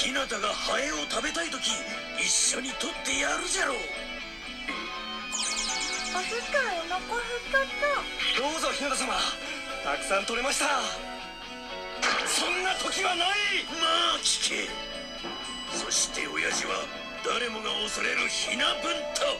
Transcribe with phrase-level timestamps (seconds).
[0.00, 1.76] 日向がハエを食べたい時
[2.16, 3.76] 一緒に取ってやるじゃろう。
[6.16, 7.92] おじちゃんお腹減った
[8.40, 9.12] どうぞ日向様。
[9.84, 10.80] たくさん取れました。
[12.24, 13.68] そんな時はない。
[13.76, 14.72] まあ聞け
[15.76, 16.80] そして親父は
[17.20, 19.36] 誰もが恐れるひな文太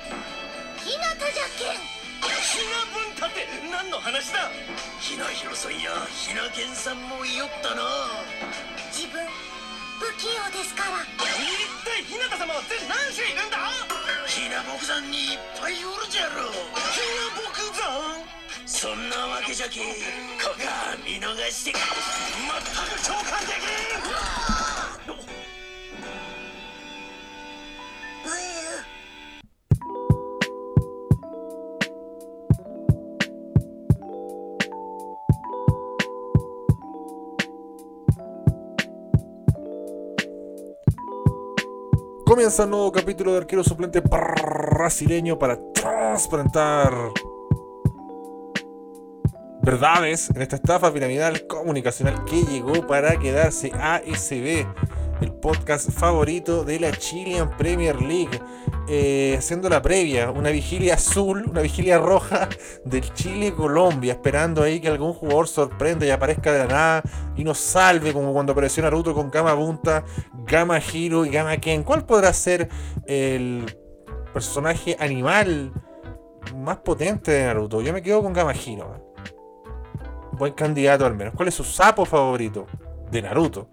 [0.84, 1.80] ひなたじゃけん。
[2.20, 4.52] ひな文太って何の話だ。
[5.00, 7.80] ひなひろさんやひなけんさんもいよったな。
[8.92, 9.29] 自分不
[10.20, 11.00] 器用ですから。
[11.00, 11.16] 一
[11.80, 13.56] 体日向様は全何種いるんだ？
[14.28, 16.52] ひな木山にいっぱいおるじゃろ
[16.92, 18.28] ひな木山？
[18.66, 23.64] そんなわけじゃけこが見逃して全く共感でき
[24.56, 24.59] ん
[42.40, 46.90] Comienza un nuevo capítulo de arquero suplente brasileño para trasplantar
[49.60, 54.66] verdades en esta estafa piramidal comunicacional que llegó para quedarse ASB,
[55.20, 58.40] el podcast favorito de la Chilean Premier League.
[58.88, 62.48] Eh, haciendo la previa, una vigilia azul, una vigilia roja
[62.84, 67.02] del Chile-Colombia, esperando ahí que algún jugador sorprenda y aparezca de la nada
[67.36, 70.04] y nos salve, como cuando apareció Naruto con Gama Bunta,
[70.44, 71.84] Gama Hiro y Gama Ken.
[71.84, 72.68] ¿Cuál podrá ser
[73.06, 73.76] el
[74.32, 75.72] personaje animal
[76.56, 77.80] más potente de Naruto?
[77.82, 79.14] Yo me quedo con Gama Hiro.
[80.32, 81.34] Buen candidato al menos.
[81.34, 82.66] ¿Cuál es su sapo favorito
[83.10, 83.68] de Naruto?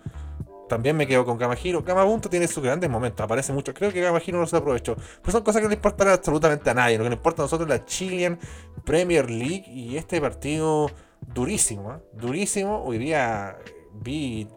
[0.67, 1.81] También me quedo con Gamajiro.
[1.83, 3.73] Gamabunta tiene sus grandes momentos, aparece mucho.
[3.73, 4.95] Creo que Gamajiro no se aprovechó.
[4.95, 6.97] Pero son cosas que no importan absolutamente a nadie.
[6.97, 8.37] Lo que le importa a nosotros es la Chilean
[8.83, 10.91] Premier League y este partido
[11.33, 11.93] durísimo.
[11.93, 11.97] ¿eh?
[12.13, 12.83] Durísimo.
[12.83, 13.57] Hoy día
[13.93, 14.47] vi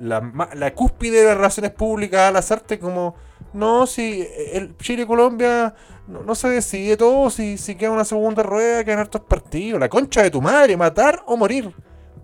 [0.00, 3.14] la, la cúspide de las relaciones públicas al azarte como...
[3.52, 5.76] No, si el Chile-Colombia
[6.08, 9.78] no, se decide todo, si, si queda una segunda rueda, quedan hartos partidos.
[9.78, 11.72] La concha de tu madre, matar o morir.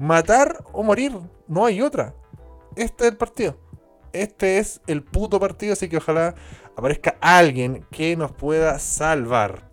[0.00, 1.16] Matar o morir.
[1.46, 2.14] No hay otra
[2.76, 3.56] este es el partido.
[4.12, 6.34] Este es el puto partido, así que ojalá
[6.76, 9.70] aparezca alguien que nos pueda salvar.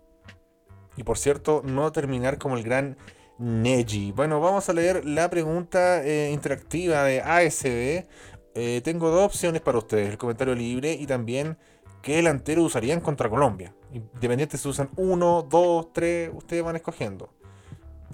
[0.95, 2.97] Y por cierto, no terminar como el gran
[3.39, 4.11] Neji.
[4.11, 8.07] Bueno, vamos a leer la pregunta eh, interactiva de ASB.
[8.55, 11.57] Eh, tengo dos opciones para ustedes: el comentario libre y también
[12.01, 13.75] qué delantero usarían contra Colombia.
[13.91, 17.29] Independiente si usan uno, dos, tres, ustedes van escogiendo.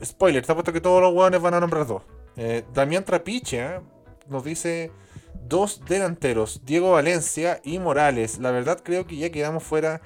[0.03, 2.03] Spoiler, está puesto que todos los hueones van a nombrar dos.
[2.35, 3.79] Eh, Damián Trapiche,
[4.27, 4.91] nos dice
[5.47, 8.39] dos delanteros, Diego Valencia y Morales.
[8.39, 10.01] La verdad creo que ya quedamos fuera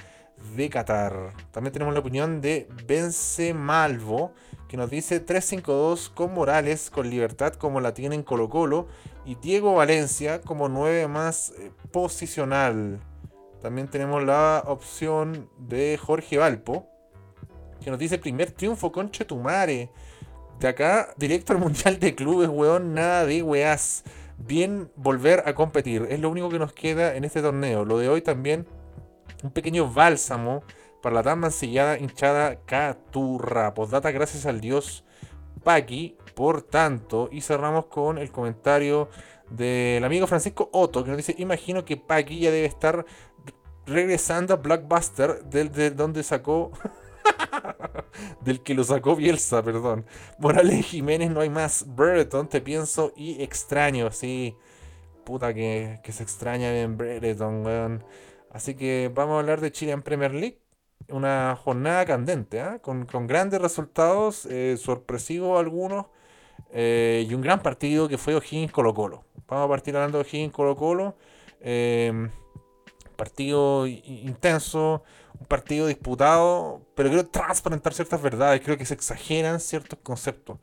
[0.55, 1.33] de Qatar.
[1.51, 4.33] También tenemos la opinión de Vence Malvo,
[4.67, 8.87] que nos dice 3-5-2 con Morales, con libertad como la tienen Colo Colo,
[9.25, 12.99] y Diego Valencia como 9 más eh, posicional.
[13.61, 16.87] También tenemos la opción de Jorge Valpo,
[17.81, 19.89] que nos dice primer triunfo con Chetumare.
[20.59, 24.03] De acá, directo al Mundial de Clubes, weón, nada de weás.
[24.39, 26.07] Bien volver a competir.
[26.09, 27.85] Es lo único que nos queda en este torneo.
[27.85, 28.65] Lo de hoy también,
[29.43, 30.63] un pequeño bálsamo
[31.03, 33.75] para la tan mancillada hinchada Caturra.
[33.75, 35.03] Postdata, gracias al dios
[35.63, 36.17] Paqui.
[36.33, 39.09] Por tanto, y cerramos con el comentario
[39.49, 43.05] del amigo Francisco Otto, que nos dice, imagino que Paqui ya debe estar
[43.85, 46.71] regresando a Blockbuster, del, donde sacó...
[48.41, 50.05] Del que lo sacó Bielsa, perdón.
[50.39, 51.85] Morales Jiménez, no hay más.
[51.87, 54.55] Brereton, te pienso y extraño, sí.
[55.25, 58.03] Puta que, se extraña bien Brereton, weón.
[58.51, 60.59] Así que vamos a hablar de Chile en Premier League.
[61.09, 62.79] Una jornada candente, ¿eh?
[62.81, 66.07] con, grandes resultados, eh, sorpresivos algunos.
[66.71, 69.25] Eh, y un gran partido que fue O'Higgins Colo Colo.
[69.47, 71.15] Vamos a partir hablando de O'Higgins Colo Colo.
[73.15, 75.03] partido intenso,
[75.39, 80.57] un partido disputado, pero quiero transparentar ciertas verdades, creo que se exageran ciertos conceptos.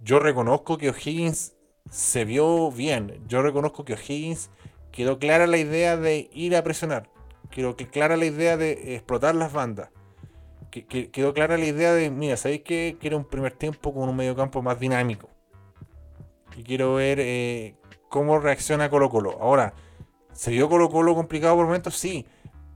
[0.00, 1.54] Yo reconozco que O'Higgins
[1.90, 4.50] se vio bien, yo reconozco que O'Higgins
[4.92, 7.10] quedó clara la idea de ir a presionar,
[7.50, 9.90] quedó clara la idea de explotar las bandas,
[10.70, 14.36] quedó clara la idea de, mira, ¿sabéis que quiero un primer tiempo con un medio
[14.36, 15.28] campo más dinámico?
[16.56, 17.76] Y quiero ver eh,
[18.08, 19.38] cómo reacciona Colo Colo.
[19.40, 19.72] Ahora,
[20.32, 21.96] ¿se vio Colo Colo complicado por momentos?
[21.96, 22.26] Sí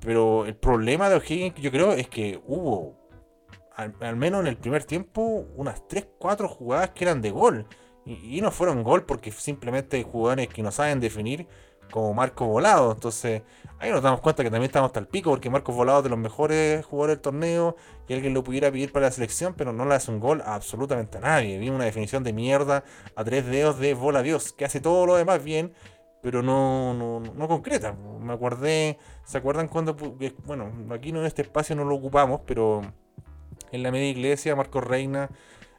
[0.05, 2.97] pero el problema de O'Higgins, yo creo, es que hubo,
[3.75, 7.67] al, menos en el primer tiempo, unas 3-4 jugadas que eran de gol.
[8.05, 11.49] Y, no fueron gol porque simplemente hay jugadores que no saben definir,
[11.91, 12.93] como Marcos Volado.
[12.93, 13.43] Entonces,
[13.79, 16.11] ahí nos damos cuenta que también estamos hasta el pico, porque Marcos Volado es de
[16.11, 19.87] los mejores jugadores del torneo y alguien lo pudiera pedir para la selección, pero no
[19.87, 21.59] le hace un gol a absolutamente a nadie.
[21.59, 22.85] Vi una definición de mierda
[23.17, 25.73] a tres dedos de Bola Dios, que hace todo lo demás bien
[26.25, 27.93] pero no, no, no concreta.
[27.93, 29.95] Me acordé, ¿se acuerdan cuando,
[30.47, 32.81] bueno, aquí no en este espacio no lo ocupamos, pero
[33.73, 35.29] en la media iglesia Marco Reina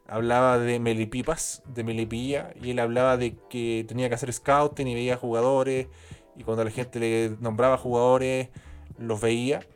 [0.06, 4.94] hablaba de Melipipas, de Melipilla, y él hablaba de que tenía que hacer scouting y
[4.94, 5.88] veía jugadores,
[6.36, 8.50] y cuando la gente le nombraba jugadores,
[8.98, 9.66] los veía.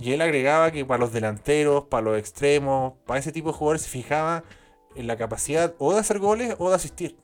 [0.00, 3.82] Y él agregaba que para los delanteros, para los extremos, para ese tipo de jugadores
[3.82, 4.42] se fijaba
[4.96, 7.16] en la capacidad o de hacer goles o de asistir.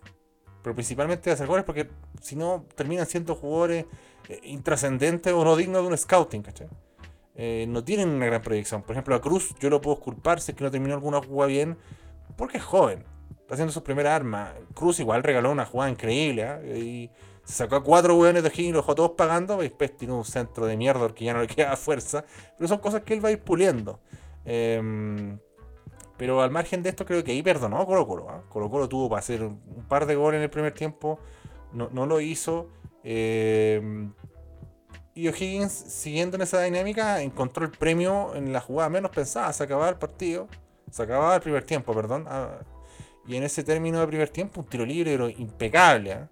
[0.65, 1.91] Pero principalmente de hacer goles porque
[2.23, 3.85] si no terminan siendo jugadores
[4.31, 6.69] eh, intrascendentes o no dignos de un scouting, ¿cachai?
[7.35, 8.83] Eh, no tienen una gran proyección.
[8.83, 11.49] Por ejemplo, a Cruz yo lo puedo culpar si es que no terminó alguna jugada
[11.49, 11.77] bien
[12.39, 13.05] porque es joven.
[13.41, 14.55] Está haciendo sus primeras armas.
[14.73, 16.47] Cruz igual regaló una jugada increíble.
[16.63, 16.79] ¿eh?
[16.79, 17.11] Y
[17.45, 19.59] se sacó a cuatro hueones de Higgins y los dejó todos pagando.
[19.59, 22.25] Después tiene un centro de mierda porque ya no le queda fuerza.
[22.57, 24.01] Pero son cosas que él va a ir puliendo.
[24.47, 25.39] Em,
[26.17, 28.29] pero al margen de esto, creo que ahí perdonó Colo Colo.
[28.31, 28.43] ¿eh?
[28.49, 31.19] Colo Colo tuvo para hacer un par de goles en el primer tiempo.
[31.73, 32.69] No, no lo hizo.
[33.03, 34.11] Eh,
[35.15, 39.53] y O'Higgins, siguiendo en esa dinámica, encontró el premio en la jugada menos pensada.
[39.53, 40.49] Se acababa el partido.
[40.91, 42.27] Se acababa el primer tiempo, perdón.
[42.29, 42.61] Ah,
[43.27, 46.13] y en ese término de primer tiempo, un tiro libre pero impecable.
[46.13, 46.29] ¿eh?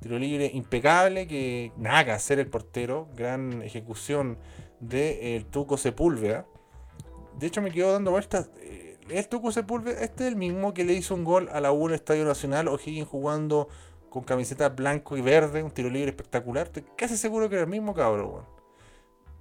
[0.00, 3.08] Tiro libre impecable que nada que hacer el portero.
[3.14, 4.38] Gran ejecución
[4.80, 6.46] de el Tuco Sepúlveda.
[7.38, 8.50] De hecho, me quedo dando vueltas.
[9.08, 9.36] El este
[10.00, 12.66] es el mismo que le hizo un gol a la U en el Estadio Nacional.
[12.66, 13.68] O'Higgins jugando
[14.10, 16.66] con camiseta blanco y verde, un tiro libre espectacular.
[16.66, 18.44] Estoy casi seguro que era el mismo cabrón,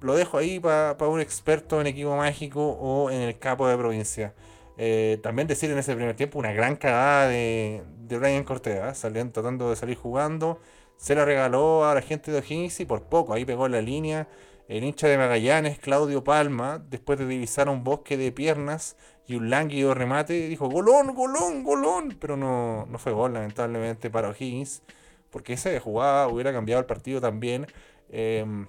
[0.01, 4.35] Lo dejo ahí para un experto en equipo mágico o en el capo de provincia.
[4.77, 8.93] Eh, también decir en ese primer tiempo una gran cagada de, de Brian Cortés, ¿eh?
[8.93, 10.59] saliendo, tratando de salir jugando.
[10.97, 14.27] Se la regaló a la gente de O'Higgins y por poco, ahí pegó la línea.
[14.67, 18.97] El hincha de Magallanes, Claudio Palma, después de divisar un bosque de piernas
[19.27, 22.17] y un lánguido remate, dijo golón, golón, golón.
[22.19, 24.81] Pero no, no fue gol, lamentablemente, para O'Higgins,
[25.29, 27.67] porque ese jugada hubiera cambiado el partido también.
[28.09, 28.67] Em,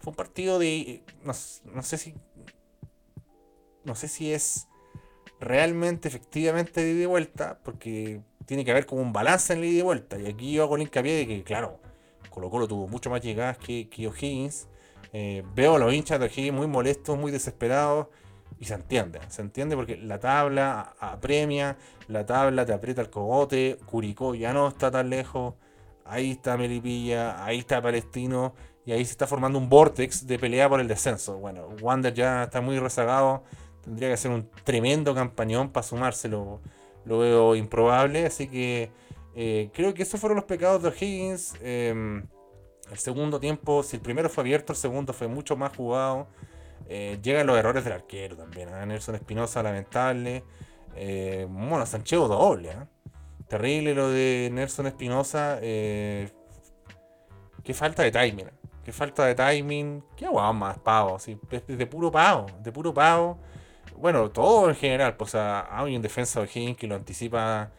[0.00, 1.02] fue un partido de.
[1.24, 1.32] No,
[1.74, 2.14] no sé si.
[3.84, 4.68] No sé si es
[5.40, 9.66] realmente, efectivamente, de ida y vuelta, porque tiene que haber como un balance en la
[9.66, 10.18] ida y vuelta.
[10.18, 11.80] Y aquí yo hago el hincapié de que, claro,
[12.30, 14.68] Colo Colo tuvo mucho más llegadas que, que O'Higgins.
[15.12, 18.08] Eh, veo a los hinchas de O'Higgins muy molestos, muy desesperados.
[18.58, 21.76] Y se entiende, se entiende porque la tabla apremia,
[22.08, 25.54] la tabla te aprieta el cogote, Curicó ya no está tan lejos,
[26.06, 28.54] ahí está Melipilla, ahí está Palestino,
[28.86, 31.36] y ahí se está formando un vortex de pelea por el descenso.
[31.36, 33.42] Bueno, Wander ya está muy rezagado,
[33.86, 36.60] Tendría que hacer un tremendo campañón para sumárselo.
[37.04, 38.26] Lo veo improbable.
[38.26, 38.90] Así que
[39.36, 41.54] eh, creo que esos fueron los pecados de O'Higgins.
[41.62, 42.26] Em,
[42.90, 46.28] el segundo tiempo, si el primero fue abierto, el segundo fue mucho más jugado.
[46.88, 48.68] Eh, llegan los errores del arquero también.
[48.68, 48.86] ¿eh?
[48.86, 50.44] Nelson Espinosa, lamentable.
[51.48, 52.76] bueno, Sancheo doble.
[53.48, 55.58] Terrible lo de Nelson Espinosa.
[55.60, 56.30] qué
[57.74, 58.50] falta de timing.
[58.84, 60.04] Qué falta de timing.
[60.16, 61.18] Qué guau más pavo.
[61.66, 62.46] de puro pavo.
[62.62, 63.38] De puro pavo
[63.98, 67.70] bueno, todo en general, pues hay un defensa de Higgins que lo anticipa,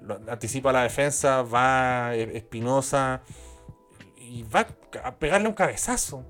[0.00, 3.22] lo anticipa la defensa, va Espinosa
[4.32, 4.66] y va
[5.04, 6.24] a pegarle un cabezazo.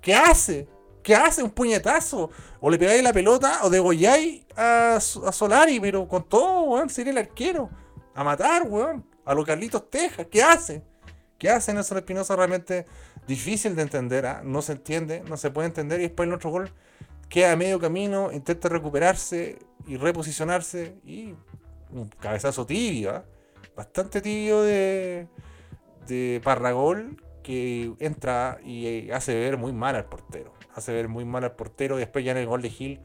[0.00, 0.66] ¿Qué hace?
[1.02, 1.42] ¿Qué hace?
[1.42, 2.30] Un puñetazo.
[2.58, 7.12] O le pegáis la pelota o degolláis a, a Solari, pero con todo, weón, sería
[7.12, 7.68] el arquero.
[8.14, 9.04] A matar, weón.
[9.26, 10.26] A los Carlitos Tejas.
[10.30, 10.82] ¿Qué hace?
[11.36, 12.34] ¿Qué hace Nelson Espinosa?
[12.34, 12.86] Realmente
[13.26, 14.24] difícil de entender.
[14.24, 14.40] ¿ah?
[14.42, 16.00] No se entiende, no se puede entender.
[16.00, 16.72] Y después el otro gol
[17.28, 21.34] queda a medio camino, intenta recuperarse y reposicionarse y
[21.90, 23.24] un cabezazo tibio, ¿ah?
[23.76, 25.28] bastante tibio de,
[26.06, 30.52] de Parragol que entra y hace ver muy mal al portero.
[30.74, 33.00] Hace ver muy mal al portero y después ya en el gol de Gil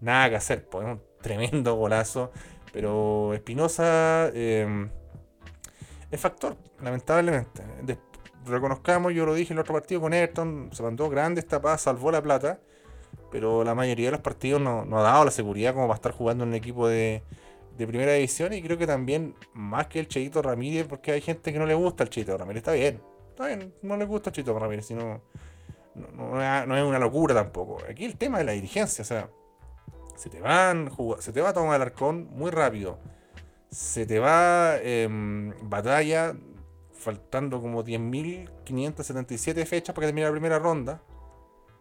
[0.00, 2.32] nada que hacer, pues un tremendo golazo.
[2.72, 4.90] Pero Espinosa em,
[6.10, 7.62] es factor, lamentablemente.
[8.46, 11.82] reconozcamos, yo lo dije en el otro partido con Ayrton, se mandó grande esta paz,
[11.82, 12.58] salvó la plata
[13.32, 16.44] pero la mayoría de los partidos no, ha dado la seguridad como para estar jugando
[16.44, 17.22] en un equipo de,
[17.78, 21.58] primera división y creo que también más que el Cheito Ramírez, porque hay gente que
[21.58, 23.00] no le gusta el Cheito Ramírez, está bien,
[23.32, 23.48] está
[23.82, 25.20] no le gusta el Cheito Ramírez, sino
[25.94, 27.78] no, es una locura tampoco.
[27.88, 29.30] Aquí el tema de la dirigencia, o sea,
[30.16, 32.98] se te van se te va a tomar el arcón muy rápido.
[33.70, 36.34] Se te va em, batalla
[36.92, 41.02] faltando como 10.577 fechas para que termine la primera ronda.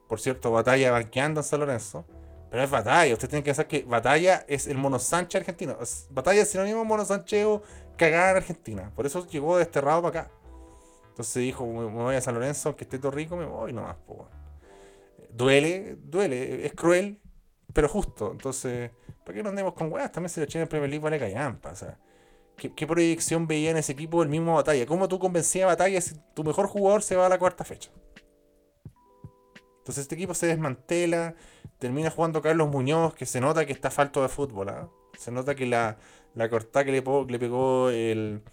[0.07, 2.05] Por cierto, Batalla banqueando en San Lorenzo.
[2.49, 3.13] Pero es Batalla.
[3.13, 5.77] Usted tiene que saber que Batalla es el Mono Sánchez argentino.
[6.09, 7.47] batalla es sinónimo Mono Sánchez
[7.95, 8.91] cagada en Argentina.
[8.93, 10.31] Por eso llegó desterrado para acá.
[11.11, 13.97] Entonces dijo, me voy a San Lorenzo, aunque esté todo rico, me voy nomás.
[15.29, 17.19] Duele, duele, es cruel,
[17.73, 18.31] pero justo.
[18.31, 18.91] Entonces,
[19.23, 20.11] ¿para qué no andemos con weas?
[20.11, 21.71] También se le echen en Premier League vale callampa.
[21.71, 21.97] O sea,
[22.55, 24.85] ¿Qué, proyección veía en ese equipo el mismo Batalla?
[24.85, 27.89] ¿Cómo tú convencías a Batalla si tu mejor jugador se va a la cuarta fecha?
[29.79, 31.33] Entonces este equipo se desmantela,
[31.79, 34.69] termina jugando Carlos Muñoz, que se nota que está falto de fútbol.
[34.69, 34.89] ¿ah?
[35.17, 35.97] Se nota que la,
[36.35, 38.43] la cortada que le pegó el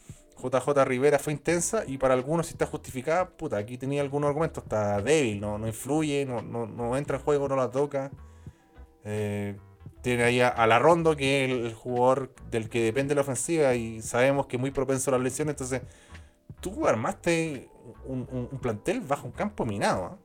[0.42, 4.64] JJ Rivera fue intensa y para algunos si está justificada, puta, aquí tenía algunos argumentos,
[4.64, 8.10] está débil, no, no influye, no, no, entra en juego, no la toca.
[9.04, 9.56] Eh,
[10.02, 14.00] tiene ahí a, la Rondo, que es el, jugador del que depende la ofensiva y
[14.00, 15.52] sabemos que es muy propenso a las lesiones.
[15.54, 15.82] Entonces,
[16.60, 17.68] tú armaste
[18.06, 20.04] un, plantel bajo un campo minado.
[20.04, 20.18] ¿ah?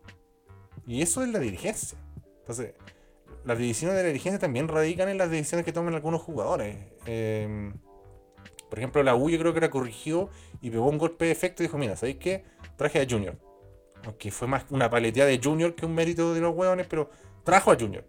[0.86, 1.98] Y eso es la dirigencia.
[2.42, 2.76] Entonces,
[3.46, 6.78] las decisiones de la dirigencia también radican en las decisiones que toman algunos jugadores.
[7.06, 7.74] Em,
[8.74, 11.62] por ejemplo, la U yo creo que la corrigió y pegó un golpe de efecto
[11.62, 12.44] y dijo, mira, ¿sabéis qué?
[12.76, 13.38] Traje a Junior.
[14.04, 17.08] Aunque fue más una paleteada de Junior que un mérito de los hueones, pero
[17.44, 18.04] trajo a Junior.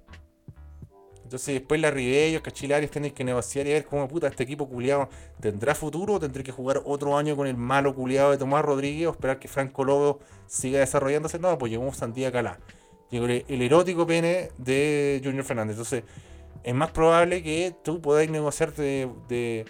[1.23, 5.11] Entonces después la Ribellos, Cachilarios tenéis que negociar y ver cómo puta este equipo culiado
[5.39, 9.09] tendrá futuro o tendré que jugar otro año con el malo culiado de Tomás Rodríguez
[9.09, 11.39] o esperar que Franco Lobo siga desarrollándose.
[11.39, 12.59] No, pues llegó Sandía Calá.
[13.11, 15.75] Llegó el, erótico pene de Junior Fernández.
[15.75, 16.05] Entonces
[16.63, 19.67] es más probable que tú podáis negociar de, de,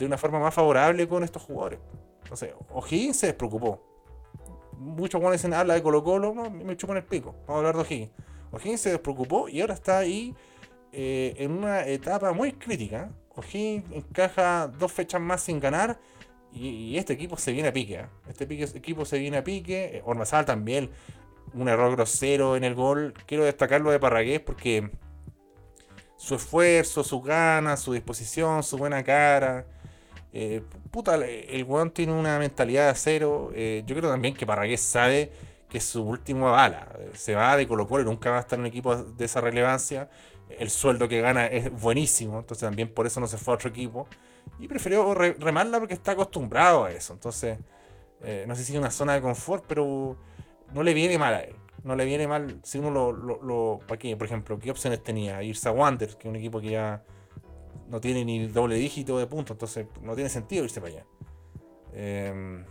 [0.00, 1.78] una forma más favorable con estos jugadores.
[2.22, 3.80] Entonces, O'Higgins se despreocupó.
[4.78, 7.34] Muchos jugadores dicen, habla de Colo Colo, no, me chupan el pico.
[7.46, 8.10] Vamos a hablar de O'Higgins.
[8.50, 10.34] O'Higgins se despreocupó y ahora está ahí
[10.92, 13.10] eh, en una etapa muy crítica.
[13.36, 15.98] O'Higgins encaja dos fechas más sin ganar
[16.54, 17.96] y, este equipo se viene a pique.
[17.96, 18.06] ¿eh?
[18.28, 18.44] Este
[18.78, 19.96] equipo se viene a pique.
[19.96, 20.90] Eh, Ormazal también,
[21.52, 23.14] un error grosero en el gol.
[23.26, 24.90] Quiero destacarlo de Parragués porque
[26.16, 29.66] su esfuerzo, su ganas, su disposición, su buena cara.
[30.90, 33.52] Puta, el weón tiene una mentalidad de acero.
[33.52, 35.30] yo creo también que Parragués sabe
[35.68, 36.88] que es su última bala.
[37.14, 40.08] Se va de Colo Colo nunca va a estar en un equipo de esa relevancia
[40.58, 43.70] el sueldo que gana es buenísimo, entonces también por eso no se fue a otro
[43.70, 44.06] equipo.
[44.58, 47.12] Y prefirió remarla porque está acostumbrado a eso.
[47.14, 47.58] Entonces,
[48.22, 50.16] eh, no sé si es una zona de confort, pero
[50.72, 51.56] no le viene mal a él.
[51.82, 53.12] No le viene mal si uno lo.
[53.12, 54.16] lo, ¿Para qué?
[54.16, 55.42] Por ejemplo, ¿qué opciones tenía?
[55.42, 57.02] Irse a Wander, que es un equipo que ya
[57.88, 61.06] no tiene ni doble dígito de puntos, entonces no tiene sentido irse para allá.
[61.92, 62.64] Em,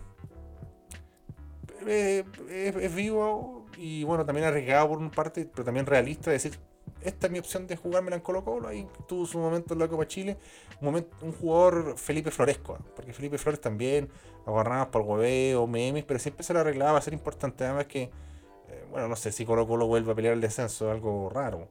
[1.87, 6.59] eh, es, vivo y bueno, también arriesgado por una parte, pero también realista, decir,
[7.01, 8.67] esta es mi opción de jugármela en Colo Colo.
[8.67, 10.37] Ahí tuvo su momento en la Copa Chile.
[10.81, 14.09] Un, un jugador Felipe Floresco, porque Felipe Flores también
[14.45, 17.63] agarraba por hueveo, memes, pero siempre se lo arreglaba, va a ser importante.
[17.65, 21.29] Además que, eh, bueno, no sé si Colo Colo vuelve a pelear el descenso, algo
[21.29, 21.67] raro.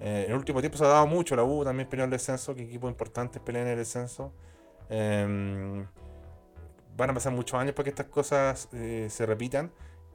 [0.00, 2.54] Eh, en el último tiempo se ha dado mucho, la U también peleó el descenso,
[2.54, 4.32] que equipos importantes pelean el descenso.
[4.88, 5.86] Em,
[6.96, 9.70] van a pasar muchos años para que estas cosas eh, se repitan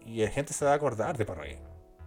[0.06, 1.60] y la gente se va a acordar de Parragué.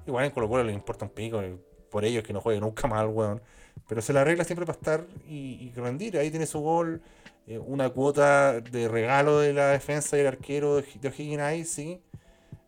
[0.06, 1.42] Igual en Colo Colo le importa un pico,
[1.90, 3.42] por ellos que no juegue nunca más weón.
[3.88, 6.18] Pero se la arregla siempre para estar y, rendir.
[6.18, 7.02] Ahí tiene su gol,
[7.47, 12.02] eh, una cuota de regalo de la defensa y el arquero de, O'Higgins ahí, sí.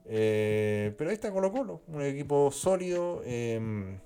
[0.06, 3.22] Eh, pero ahí está Colo Colo, un equipo sólido.
[3.24, 3.98] Eh,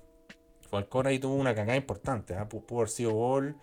[0.73, 2.35] Falcón ahí tuvo una cagada importante.
[2.35, 2.49] ¿ah?
[2.49, 3.55] Pudo haber sido gol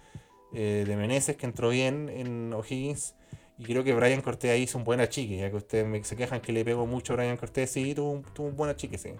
[0.52, 3.14] eh, de Meneses que entró bien en O'Higgins.
[3.58, 6.40] Y creo que Brian Cortés ahí hizo un buen achique, ya que ustedes se quejan
[6.40, 9.10] que le pegó mucho a Brian Cortés, sí, tuvo, tuvo un buen achique, sí.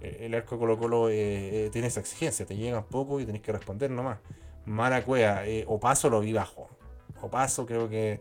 [0.00, 3.42] Eh, el arco Colo Colo eh, eh, tiene esa exigencia, te llegan poco y tenés
[3.42, 4.18] que responder nomás.
[4.66, 6.68] Maracuea, o paso lo vi bajo.
[7.22, 8.20] O paso creo que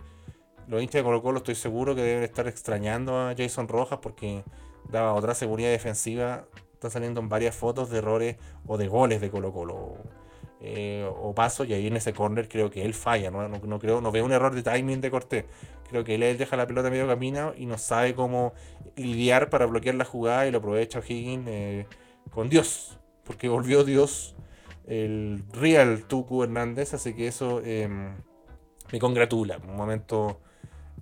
[0.67, 4.43] los hinchas de Colo Colo estoy seguro que deben estar extrañando a Jason Rojas porque
[4.89, 6.45] daba otra seguridad defensiva.
[6.79, 9.97] Están saliendo en varias fotos de errores o de goles de Colo Colo.
[11.21, 13.45] o paso y ahí en ese corner creo que él falla, ¿no?
[13.49, 15.43] No, creo, no veo un error de timing de Cortés.
[15.89, 18.53] Creo que él, deja la pelota medio camino y no sabe cómo
[18.95, 21.85] lidiar para bloquear la jugada y lo aprovecha Higgins eh,
[22.31, 24.37] con Dios, porque volvió Dios
[24.87, 28.15] el real Tucu Hernández, así que eso em,
[28.89, 29.57] me congratula.
[29.67, 30.39] Un momento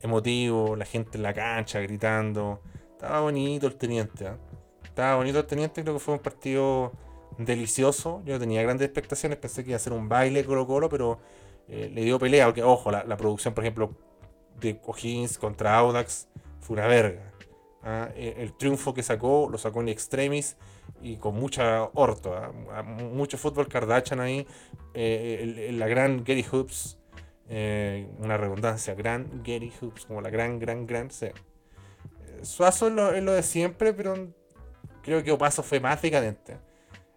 [0.01, 2.63] emotivo, la gente en la cancha gritando.
[2.93, 4.25] Estaba bonito el teniente.
[4.97, 6.91] Estaba bonito el teniente, creo que fue un partido
[7.37, 8.23] delicioso.
[8.25, 11.19] Yo tenía grandes expectaciones, pensé que iba a ser un baile Colo Colo, pero
[11.67, 12.47] eh, le dio pelea.
[12.47, 13.91] Porque, ojo, la, producción, por ejemplo,
[14.59, 16.29] de O'Higgins contra Audax
[16.61, 17.31] fue una verga.
[17.83, 18.09] ¿ah?
[18.15, 20.57] E, el, triunfo que sacó lo sacó en extremis
[20.99, 22.33] y con mucha orto.
[22.33, 22.81] ¿ah?
[22.81, 24.47] Mucho fútbol Kardashian ahí.
[24.95, 26.97] Eh, la gran Gary Hoops.
[27.49, 31.11] Eh, una redundancia, gran Gary Hoops, como la gran, gran, gran.
[31.11, 31.27] Sí.
[32.41, 34.15] Suazo es lo, de siempre, pero
[35.07, 36.57] creo que Opaso fue más decadente.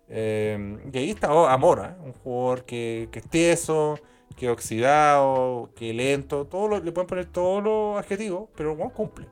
[0.09, 3.99] Eh, y ahí está Amora, un jugador que, que es tieso,
[4.37, 9.26] que oxidado, que lento, todo le pueden poner todos los adjetivos, pero el buen cumple.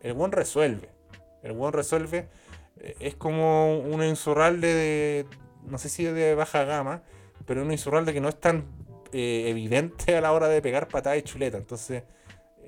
[0.00, 0.90] El buen resuelve.
[1.44, 2.28] El buen resuelve.
[2.80, 5.26] Eh, es como un insurralde de,
[5.68, 7.04] no sé si de baja gama,
[7.46, 8.64] pero un insurralde que no es tan
[9.12, 11.58] eh, evidente a la hora de pegar patada y chuleta.
[11.58, 12.02] Entonces,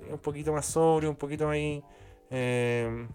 [0.09, 1.57] un poquito más sobrio, un poquito más
[2.31, 3.09] eh,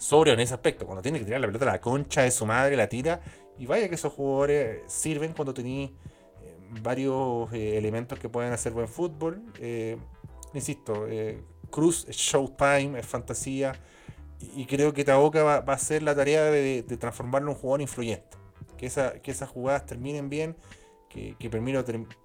[0.00, 0.86] sobrio en ese aspecto.
[0.86, 3.20] Cuando tiene que tirar la pelota a la concha de su madre, la tira.
[3.58, 5.90] Y vaya que esos jugadores sirven cuando tenéis
[6.82, 9.42] varios elementos que pueden hacer buen fútbol.
[10.54, 11.06] insisto,
[11.70, 13.72] Cruz es showtime, es fantasía.
[14.56, 17.80] Y creo que Taboca va, va a hacer la tarea de, transformarlo en un jugador
[17.82, 18.38] influyente.
[18.76, 20.56] Que, esa, que esas jugadas terminen bien,
[21.10, 21.50] que, que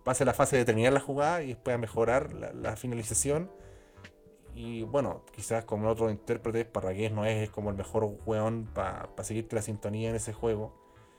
[0.03, 3.51] pase la fase de terminar la jugada y después a mejorar la, finalización.
[4.55, 9.53] Y bueno, quizás como otros intérpretes, Parragués no es, como el mejor weón para seguirte
[9.57, 10.73] la sintonía en ese juego.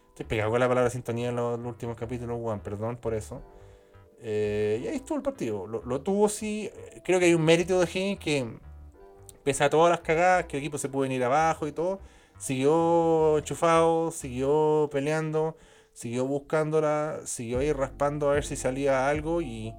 [0.08, 3.42] Estoy pegado con la palabra sintonía en los, últimos capítulos, weón, perdón por eso.
[4.20, 5.66] Eh, y ahí estuvo el partido.
[5.66, 6.70] Lo, tuvo sí.
[7.04, 8.58] Creo que hay un mérito de Higgins que,
[9.44, 12.00] pese a todas las cagadas, que el equipo se pudo ir abajo y todo,
[12.38, 15.58] siguió enchufado, siguió peleando,
[15.92, 19.74] siguió buscándola, siguió ahí raspando a ver si salía algo y,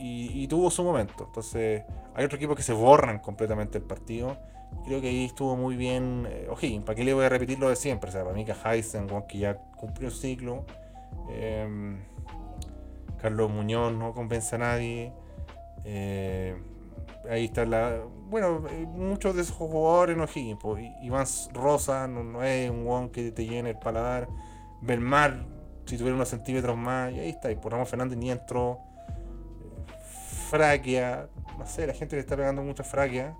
[0.00, 1.24] y, tuvo su momento.
[1.26, 1.82] Entonces,
[2.14, 4.36] hay otro equipo que se borran completamente el partido.
[4.84, 6.84] Creo que ahí estuvo muy bien eh, O'Higgins.
[6.84, 8.08] ¿Para qué le voy a repetir lo de siempre?
[8.08, 10.64] O sea, para mí que Heisen, que ya cumplió el ciclo.
[11.28, 11.96] Eh,
[13.20, 15.12] Carlos Muñoz no convence a nadie.
[15.84, 16.56] Eh,
[17.28, 18.02] ahí está la.
[18.28, 20.58] Bueno, eh, muchos de esos jugadores no Higgins.
[20.60, 24.28] Pues, Iván Rosa no, es un guan que te llene el paladar.
[24.80, 25.44] Belmar,
[25.84, 27.12] si tuviera unos centímetros más.
[27.12, 27.50] Y ahí está.
[27.50, 28.80] Y por Ramón Fernández ni entró.
[30.50, 31.28] Fraquia.
[31.58, 33.34] No sé, la gente le está pegando mucha fraquia.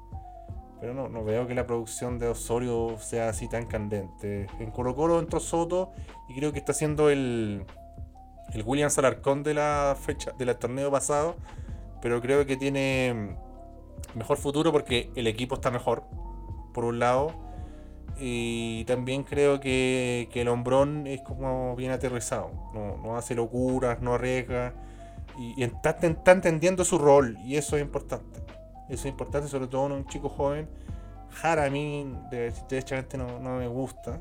[0.81, 4.47] Pero no, no veo que la producción de Osorio sea así tan candente.
[4.59, 5.93] En Colo Colo entró Soto
[6.29, 7.67] y creo que está haciendo el
[8.53, 11.37] el Williams Alarcón de la fecha del torneo pasado,
[12.03, 13.37] pero creo que tiene
[14.15, 16.05] mejor futuro porque el equipo está mejor,
[16.73, 17.33] por un lado,
[18.19, 24.75] y también creo que, el hombrón es como bien aterrizado, no, hace locuras, no arriesga,
[25.39, 28.41] y, está, entendiendo su rol, y eso es importante.
[28.89, 30.69] Eso es importante, sobre todo en un chico joven.
[31.31, 32.13] Jara a mí,
[32.69, 34.21] derechamente, no, no me gusta.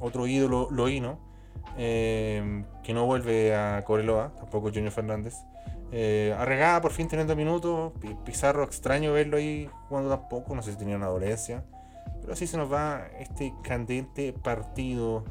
[0.00, 1.28] Otro ídolo, Loino
[1.76, 5.34] eh, que no vuelve a Coreloa, tampoco Junior Fernández.
[5.92, 7.92] Eh, Arregada por fin teniendo minutos.
[8.24, 10.54] Pizarro extraño verlo ahí jugando tampoco.
[10.54, 11.64] No sé si tenía una dolencia.
[12.20, 15.24] Pero así se nos va este candente partido.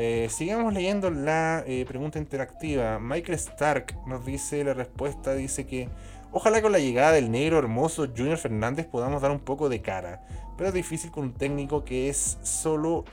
[0.00, 3.00] Eh, sigamos leyendo la eh, pregunta interactiva.
[3.00, 5.34] Michael Stark nos dice la respuesta.
[5.34, 5.88] Dice que
[6.30, 10.22] ojalá con la llegada del negro hermoso Junior Fernández podamos dar un poco de cara.
[10.56, 13.06] Pero es difícil con un técnico que es solo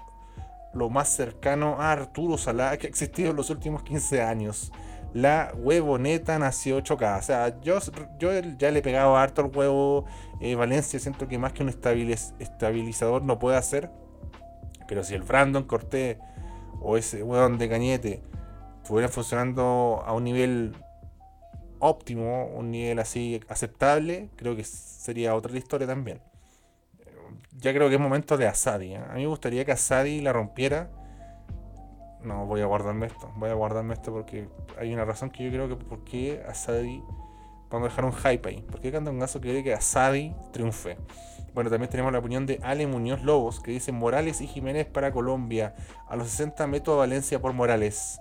[0.76, 4.72] lo más cercano a Arturo Salá que ha existido en los últimos 15 años.
[5.12, 7.18] La huevoneta nació chocada.
[7.18, 7.80] O sea, yo,
[8.20, 10.06] yo ya le he pegado harto al huevo
[10.40, 11.00] eh, Valencia.
[11.00, 13.90] Siento que más que un estabilizador no puede hacer.
[14.88, 16.18] Pero si el Brandon Cortés
[16.86, 18.22] o ese huevón de Cañete
[18.82, 20.76] estuvieran funcionando a un nivel
[21.80, 26.22] óptimo, un nivel así aceptable, creo que sería otra historia también
[27.58, 28.94] ya creo que es momento de Asadi.
[28.94, 28.98] ¿eh?
[28.98, 30.90] A mí me gustaría que Asadi la rompiera.
[32.22, 33.32] No, voy a guardarme esto.
[33.38, 37.02] Voy a guardarme esto porque hay una razón que yo creo que por qué Asadi.
[37.70, 38.62] Vamos a dejar un hype ahí.
[38.62, 40.98] ¿Por qué Candongazo quiere que Asadi triunfe?
[41.56, 45.14] Bueno, también tenemos la opinión de Ale Muñoz Lobos que dice Morales y Jiménez para
[45.14, 45.74] Colombia.
[46.10, 48.20] A los 60 meto a Valencia por Morales.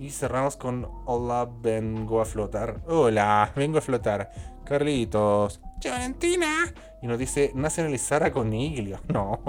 [0.00, 2.80] Y cerramos con Hola, vengo a flotar.
[2.88, 4.32] Hola, vengo a flotar.
[4.64, 5.60] Carlitos.
[5.84, 6.74] Valentina.
[7.00, 8.98] Y nos dice nacionalizar a Coniglio.
[9.08, 9.40] No,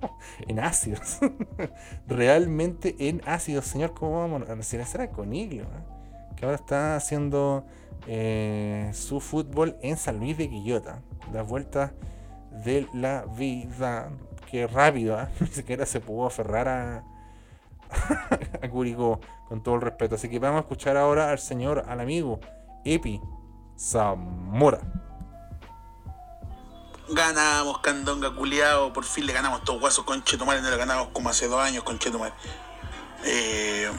[0.48, 1.18] en ácidos.
[2.06, 3.92] Realmente en ácidos, señor.
[3.92, 5.64] ¿Cómo vamos a nacionalizar a Coniglio?
[5.64, 6.34] Eh?
[6.36, 7.66] Que ahora está haciendo
[8.06, 11.02] eh, su fútbol en San Luis de Quillota.
[11.34, 11.92] Las vueltas
[12.64, 14.10] de la vida.
[14.50, 15.28] Qué rápido, ¿eh?
[15.40, 17.04] ni siquiera se pudo aferrar a,
[18.62, 20.14] a Curicó, con todo el respeto.
[20.14, 22.40] Así que vamos a escuchar ahora al señor, al amigo
[22.84, 23.20] Epi
[23.78, 24.80] Zamora.
[27.10, 31.30] Ganamos, Candonga culiao, por fin le ganamos todos guasos con Chetumare, no le ganamos como
[31.30, 32.34] hace dos años con Chetumare.
[33.24, 33.90] Eh,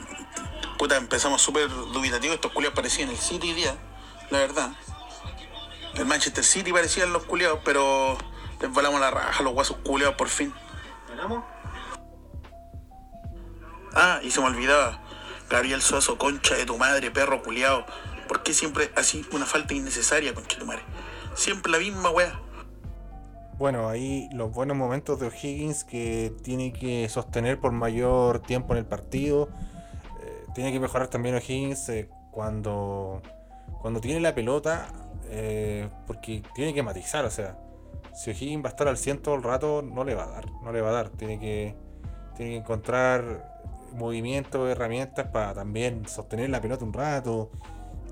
[0.78, 3.74] puta, empezamos súper dubitativos, estos culiados parecían el City día,
[4.30, 4.70] la verdad.
[5.94, 8.16] El Manchester City parecían los culiados, pero
[8.60, 10.52] les volamos la raja, los guasos culiados por fin.
[11.08, 11.44] ¿Ganamos?
[13.94, 15.00] Ah, y se me olvidaba.
[15.48, 17.84] Gabriel Suazo, concha de tu madre, perro culiao.
[18.28, 20.82] ¿Por qué siempre así una falta innecesaria, concha de tu madre?
[21.34, 22.40] Siempre la misma weá.
[23.58, 28.78] Bueno, ahí los buenos momentos de O'Higgins que tiene que sostener por mayor tiempo en
[28.78, 29.48] el partido.
[30.22, 33.20] Eh, tiene que mejorar también O'Higgins eh, cuando,
[33.82, 34.88] cuando tiene la pelota,
[35.24, 37.24] eh, porque tiene que matizar.
[37.24, 37.58] O sea,
[38.20, 40.52] si O'Higgins va a estar al 100 todo el rato, no le va a dar.
[40.62, 41.08] No le va a dar.
[41.08, 41.74] Tiene que,
[42.36, 47.50] tiene que encontrar movimientos, herramientas para también sostener la pelota un rato,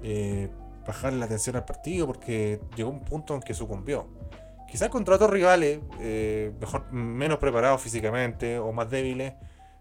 [0.03, 0.49] eh,
[0.87, 4.09] bajarle la atención al partido porque llegó un punto en que sucumbió.
[4.71, 9.35] Quizás contra otros rivales, eh, mejor, menos preparados físicamente o más débiles,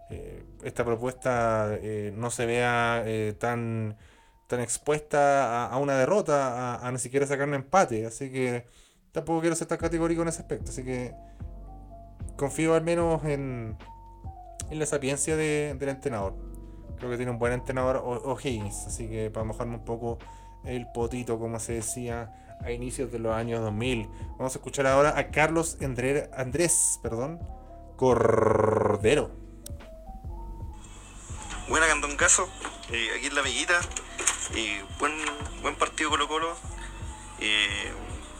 [0.09, 1.79] eh, esta propuesta
[2.13, 3.05] no se vea
[3.39, 3.95] tan,
[4.47, 8.05] tan expuesta a, una derrota, a, ni siquiera sacar un empate.
[8.05, 8.65] Así que
[9.17, 10.69] tampoco quiero ser tan categórico en ese aspecto.
[10.69, 11.15] Así que
[12.35, 13.75] confío al menos en,
[14.69, 16.35] en la sapiencia del entrenador.
[16.97, 20.19] Creo que tiene un buen entrenador O'Higgins, así que para mojarme un poco
[20.65, 22.31] el potito, como se decía
[22.63, 24.07] a inicios de los años 2000.
[24.37, 27.39] Vamos a escuchar ahora a Carlos Andrés perdón,
[27.95, 29.31] Cordero.
[31.69, 32.47] Buena Candongazo,
[32.91, 33.79] eh, aquí en la amiguita.
[34.53, 35.13] Eh, buen,
[35.63, 36.55] buen partido Colo Colo.
[37.39, 37.91] Eh,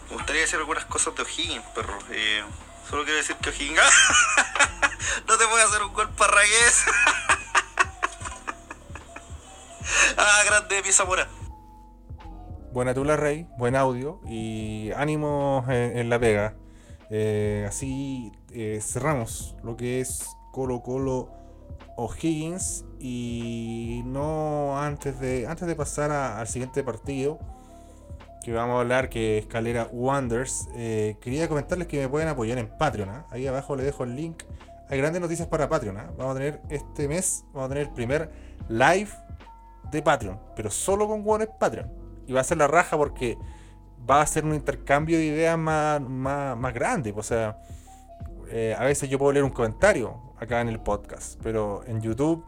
[0.09, 1.97] me gustaría decir algunas cosas de O'Higgins, perro.
[2.11, 2.43] Eh,
[2.89, 3.79] solo quiero decir que O'Higgins...
[5.27, 6.85] no te voy a hacer un gol parragués.
[10.17, 11.27] ah, grande mi Zamora.
[12.71, 13.47] Buena tula, Rey.
[13.57, 14.21] Buen audio.
[14.25, 16.55] Y ánimo en, la pega.
[17.09, 21.33] Eh, así eh, cerramos lo que es Colo Colo
[21.97, 22.85] O'Higgins.
[22.99, 27.39] Y no antes de, antes de pasar al siguiente partido
[28.47, 32.57] que vamos a hablar, que es Calera Wonders, eh, quería comentarles que me pueden apoyar
[32.57, 33.09] en Patreon.
[33.09, 33.25] ¿ah?
[33.29, 34.41] Ahí abajo les dejo el link.
[34.87, 35.97] Hay grandes noticias para Patreon.
[35.97, 36.09] ¿ah?
[36.17, 38.31] Vamos a tener este mes, vamos a tener el primer
[38.69, 39.09] live
[39.91, 41.91] de Patreon, pero solo con hueones Patreon.
[42.25, 43.37] Y va a ser la raja porque
[44.09, 47.13] va a ser un intercambio de ideas más, más, grande.
[47.17, 47.59] O sea,
[48.49, 52.45] eh, a veces yo puedo leer un comentario acá en el podcast, pero en YouTube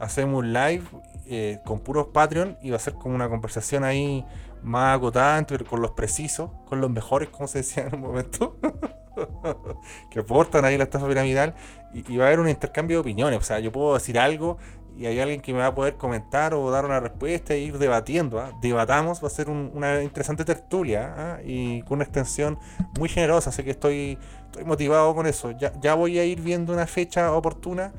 [0.00, 0.84] hacemos un live
[1.26, 4.24] eh, con puros Patreon y va a ser como una conversación ahí
[4.62, 8.56] más acotada con los precisos, con los mejores, como se decía en un momento,
[10.10, 11.54] que aportan ahí la estafa piramidal
[11.92, 13.38] y, va a haber un intercambio de opiniones.
[13.38, 14.58] O sea, yo puedo decir algo
[14.96, 17.78] y hay alguien que me va a poder comentar o dar una respuesta e ir
[17.78, 18.40] debatiendo.
[18.40, 18.52] ¿ah?
[18.60, 21.38] Debatamos, va a ser una interesante tertulia ¿ah?
[21.44, 22.58] y con una extensión
[22.98, 23.50] muy generosa.
[23.50, 25.50] Así que estoy, estoy motivado con eso.
[25.52, 27.92] Ya, ya voy a ir viendo una fecha oportuna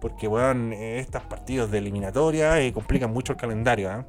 [0.00, 3.90] porque, bueno, estas partidos de eliminatoria eh, complican mucho el calendario.
[3.90, 4.04] ¿ah?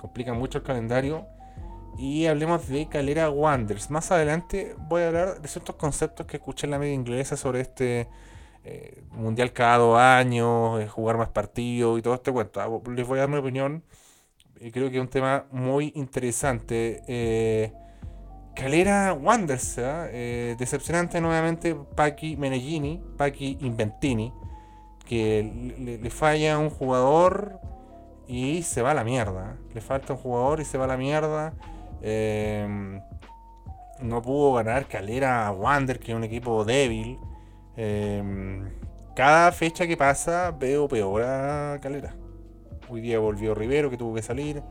[0.00, 1.26] Complican mucho el calendario.
[1.98, 3.90] Y hablemos de Calera Wanderers.
[3.90, 7.60] Más adelante voy a hablar de ciertos conceptos que escuché en la media inglesa sobre
[7.60, 8.08] este
[8.64, 12.60] eh, mundial cada dos años, eh, jugar más partidos y todo este cuento.
[12.60, 13.82] Ah, les voy a dar mi opinión.
[14.60, 17.72] y creo que es un tema muy interesante.
[18.54, 20.06] Calera Wanderers, ¿ah?
[20.58, 24.32] decepcionante nuevamente Paki Menegini, Paki Inventini
[25.10, 27.58] que le, falla un jugador
[28.30, 29.56] y se va a la mierda.
[29.74, 31.52] Le falta un jugador y se va a la mierda.
[32.00, 33.00] Em,
[34.00, 37.18] no pudo ganar Calera Wander, que es un equipo débil.
[37.76, 38.70] Em,
[39.16, 42.14] cada fecha que pasa veo peor a Calera.
[42.88, 44.62] Hoy día volvió Rivero, que tuvo que salir.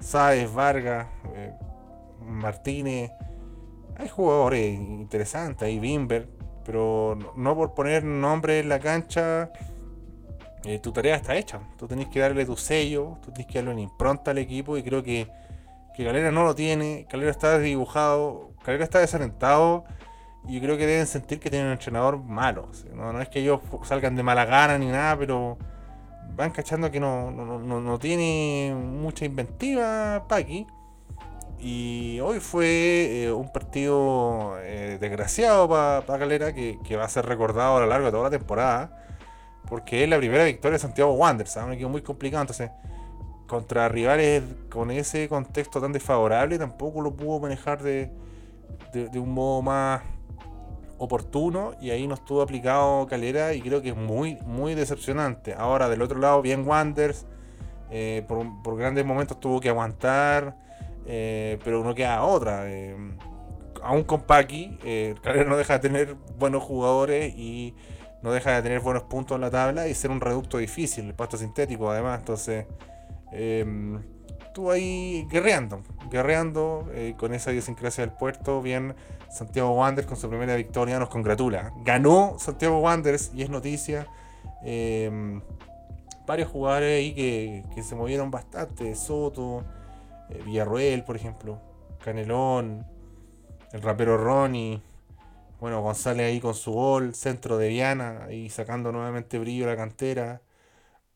[0.00, 1.54] Sáez, Vargas, eh,
[2.20, 3.10] Martínez.
[3.96, 6.28] Hay jugadores interesantes, hay Bimber,
[6.62, 9.50] pero no por poner nombre en la cancha
[10.64, 11.60] eh, tu tarea está hecha.
[11.76, 14.82] Tú tenés que darle tu sello, tú tenés que darle una impronta al equipo y
[14.82, 15.28] creo que,
[15.94, 17.06] que Calera no lo tiene.
[17.08, 19.84] Calera está desdibujado, Calera está desalentado
[20.46, 22.70] y creo que deben sentir que tienen un entrenador malo.
[22.94, 25.58] no, es que ellos salgan de mala gana ni nada, pero
[26.34, 30.66] van cachando que no, no, tiene mucha inventiva Paqui.
[31.60, 37.26] Y hoy fue eh, un partido eh, desgraciado para Calera que, que va a ser
[37.26, 39.07] recordado a lo largo de toda la temporada
[39.68, 41.68] porque es la primera victoria de Santiago Wanderers, ¿sabes?
[41.68, 42.42] un equipo muy complicado.
[42.42, 42.70] Entonces,
[43.46, 48.10] contra rivales con ese contexto tan desfavorable, tampoco lo pudo manejar de,
[49.14, 50.02] un modo más
[50.96, 51.72] oportuno.
[51.80, 55.54] Y ahí no estuvo aplicado Calera y creo que es muy, muy decepcionante.
[55.54, 57.26] Ahora, del otro lado, bien Wanderers.
[57.90, 60.56] Eh, por, grandes momentos tuvo que aguantar,
[61.06, 62.70] eh, pero no queda otra.
[62.70, 62.96] Eh,
[63.82, 64.78] aún con Paki,
[65.22, 67.74] Calera no deja de tener buenos jugadores y
[68.22, 71.14] no deja de tener buenos puntos en la tabla y ser un reducto difícil, el
[71.14, 72.66] pasto sintético además, entonces
[73.32, 73.64] eh,
[74.40, 78.94] estuvo ahí guerreando, guerreando eh, con esa idiosincrasia del puerto, bien
[79.30, 84.08] Santiago Wanderers con su primera victoria nos congratula, ganó Santiago Wanderers y es noticia,
[84.62, 85.40] em,
[86.26, 89.64] varios jugadores ahí que, que, se movieron bastante, Soto,
[90.30, 91.60] eh, Villarroel por ejemplo,
[92.02, 92.84] Canelón,
[93.72, 94.82] el rapero Ronnie,
[95.60, 99.76] bueno, González ahí con su gol, centro de Viana, y sacando nuevamente brillo a la
[99.76, 100.42] cantera.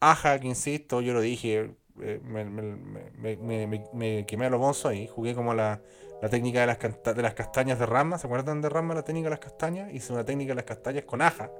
[0.00, 2.20] Aja, que insisto, yo lo dije, eh,
[3.92, 5.80] me, quemé a los bonzos ahí, jugué como la,
[6.30, 6.78] técnica de las,
[7.16, 9.92] de las castañas de rama, ¿se acuerdan de rama la técnica de las castañas?
[9.92, 11.50] Hice una técnica de las castañas con aja.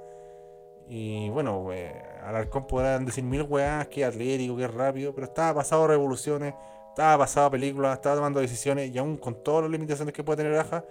[0.89, 5.55] Y bueno, eh, al halcón podrán decir mil weas, que atlético, que rápido, pero estaba
[5.55, 6.55] pasado revoluciones,
[6.89, 10.39] estaba pasado a película, estaba tomando decisiones y aún con todas las limitaciones que puede
[10.43, 10.85] tener Aja,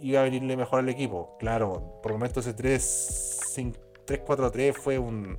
[0.00, 1.36] iba a venirle mejor al equipo.
[1.38, 5.38] Claro, por momentos ese 3-4-3 fue un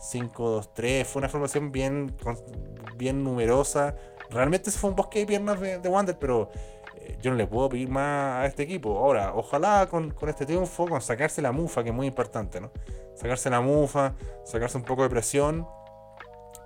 [0.00, 2.14] 5-2-3, fue una formación bien,
[2.96, 3.94] bien numerosa.
[4.30, 6.50] Realmente ese fue un bosque de piernas de, de Wander, pero
[6.96, 8.98] eh, yo no le puedo pedir más a este equipo.
[8.98, 12.70] Ahora, ojalá con, con, este triunfo, con sacarse la mufa, que es muy importante, ¿no?
[13.14, 14.14] Sacarse la mufa,
[14.44, 15.66] sacarse un poco de presión,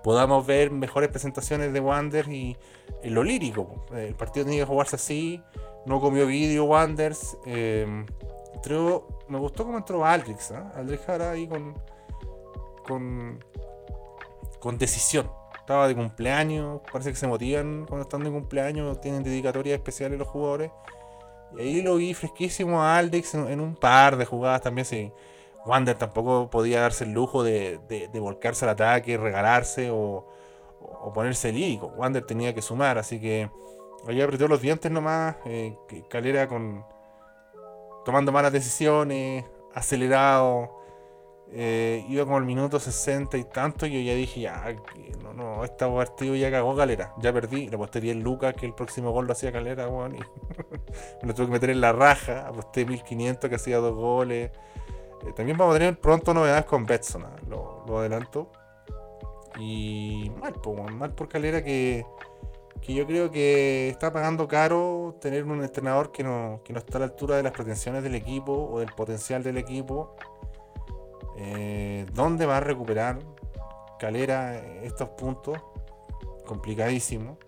[0.03, 2.57] podamos ver mejores presentaciones de Wander y
[3.03, 3.87] en lo lírico.
[3.95, 5.43] El partido tenía que jugarse así,
[5.87, 7.37] no comió vídeo Wanders.
[7.47, 8.07] Eh,
[9.29, 10.63] me gustó cómo entró Aldrix, ¿eh?
[10.75, 11.75] Aldrix ahora ahí con,
[12.85, 13.43] con,
[14.59, 15.31] con decisión
[15.71, 20.27] estaba de cumpleaños, parece que se motivan cuando están de cumpleaños, tienen dedicatorias especiales los
[20.27, 20.73] jugadores.
[21.57, 24.85] Y ahí lo vi fresquísimo a Aldex en, un par de jugadas también.
[24.85, 25.13] Sí.
[25.67, 27.79] Wander tampoco podía darse el lujo de,
[28.15, 30.27] volcarse al ataque, regalarse o,
[31.15, 31.89] ponerse lírico.
[31.97, 33.51] Wander tenía que sumar, así que
[34.07, 35.37] ahí apretó los dientes nomás.
[35.45, 35.77] Eh,
[36.09, 36.85] Calera con
[38.05, 39.45] tomando malas decisiones,
[39.75, 40.79] acelerado.
[41.53, 43.87] Eh, iba como al minuto 60 y tanto.
[43.87, 44.75] Y yo ya dije, ya,
[45.23, 47.13] no, no, este partido ya cagó Calera.
[47.19, 47.69] Ya perdí.
[47.69, 49.91] Le aposté en Lucas, que el próximo gol lo hacía Calera, y
[51.23, 52.47] me lo tuve que meter en la raja.
[52.47, 54.51] Aposté 1500 que hacía dos goles.
[55.27, 57.37] Eh, también vamos a tener pronto novedades con Betson, ¿ah?
[57.49, 58.51] lo, adelanto.
[59.59, 60.55] Y mal,
[60.93, 62.07] mal por Calera que,
[62.81, 66.99] que yo creo que está pagando caro tener un entrenador que no, que no está
[66.99, 70.17] a la altura de las pretensiones del equipo o del potencial del equipo
[71.43, 73.19] eh, ¿Dónde va a recuperar
[73.99, 75.59] Calera estos puntos?
[76.47, 77.39] Complicadísimo.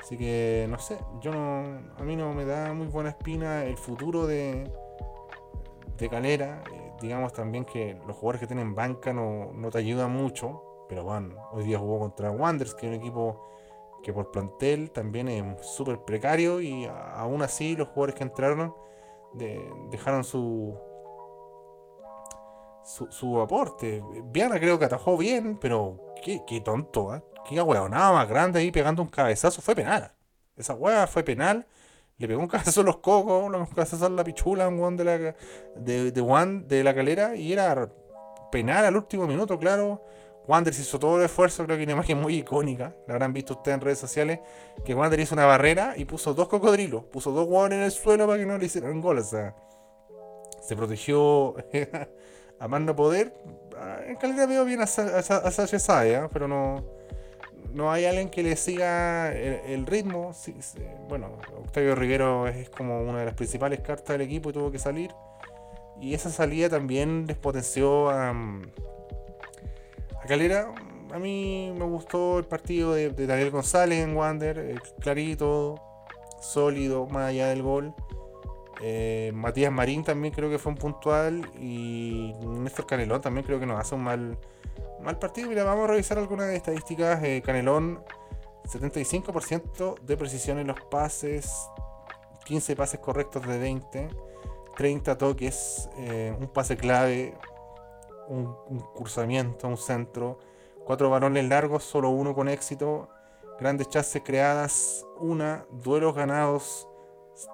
[0.00, 3.76] Así que no sé, yo no, a mí no me da muy buena espina el
[3.76, 4.70] futuro de,
[5.96, 6.62] de Calera.
[7.00, 10.86] Digamos también que los jugadores que tienen banca no, te ayudan mucho.
[10.88, 13.46] Pero bueno, hoy día jugó contra Wanderers, que es un equipo
[14.02, 16.60] que por plantel también es súper precario.
[16.60, 18.74] Y aún así los jugadores que entraron
[19.90, 20.76] dejaron su,
[22.82, 24.02] su, aporte.
[24.24, 27.22] Viana creo que atajó bien, pero qué, qué tonto, ¿eh?
[27.48, 29.62] Qué nada más grande ahí pegando un cabezazo.
[29.62, 30.12] Fue penal.
[30.56, 31.66] Esa hueá fue penal.
[32.18, 35.18] Le pegó un cabezazo a los cocos, un cabezazo a la pichula, un de la,
[35.18, 37.36] de, de, de la calera.
[37.36, 37.88] Y era
[38.50, 40.02] penal al último minuto, claro.
[40.46, 42.94] Wander hizo todo el esfuerzo, creo que una imagen muy icónica.
[43.06, 44.40] La habrán visto ustedes en redes sociales.
[44.84, 47.04] Que Wander hizo una barrera y puso dos cocodrilos.
[47.04, 49.18] Puso dos hueones en el suelo para que no le hicieran gol.
[49.18, 49.54] O sea,
[50.62, 51.54] se protegió
[52.60, 53.32] a más poder,
[53.76, 56.84] ah, en calidad veo bien a, Sasha Saya, pero no,
[57.72, 60.32] no hay alguien que le siga el, ritmo.
[61.08, 64.78] bueno, Octavio Rivero es como una de las principales cartas del equipo y tuvo que
[64.78, 65.10] salir.
[66.00, 70.72] Y esa salida también les potenció a, a Calera.
[71.12, 75.80] A mí me gustó el partido de, Daniel González en Wander, clarito,
[76.40, 77.94] sólido, más allá del gol.
[78.80, 81.50] Eh, Matías Marín también creo que fue un puntual.
[81.58, 84.38] Y Néstor Canelón también creo que nos hace un mal,
[85.02, 85.48] mal partido.
[85.48, 87.22] Mira, vamos a revisar algunas estadísticas.
[87.22, 88.02] Eh, Canelón,
[88.64, 91.52] 75% de precisión en los pases,
[92.44, 94.08] 15 pases correctos de 20,
[94.76, 97.34] 30 toques, eh, un pase clave,
[98.28, 100.38] un, un, cursamiento, un centro,
[100.84, 103.08] 4 balones largos, solo uno con éxito,
[103.58, 106.88] grandes chances creadas, una, duelos ganados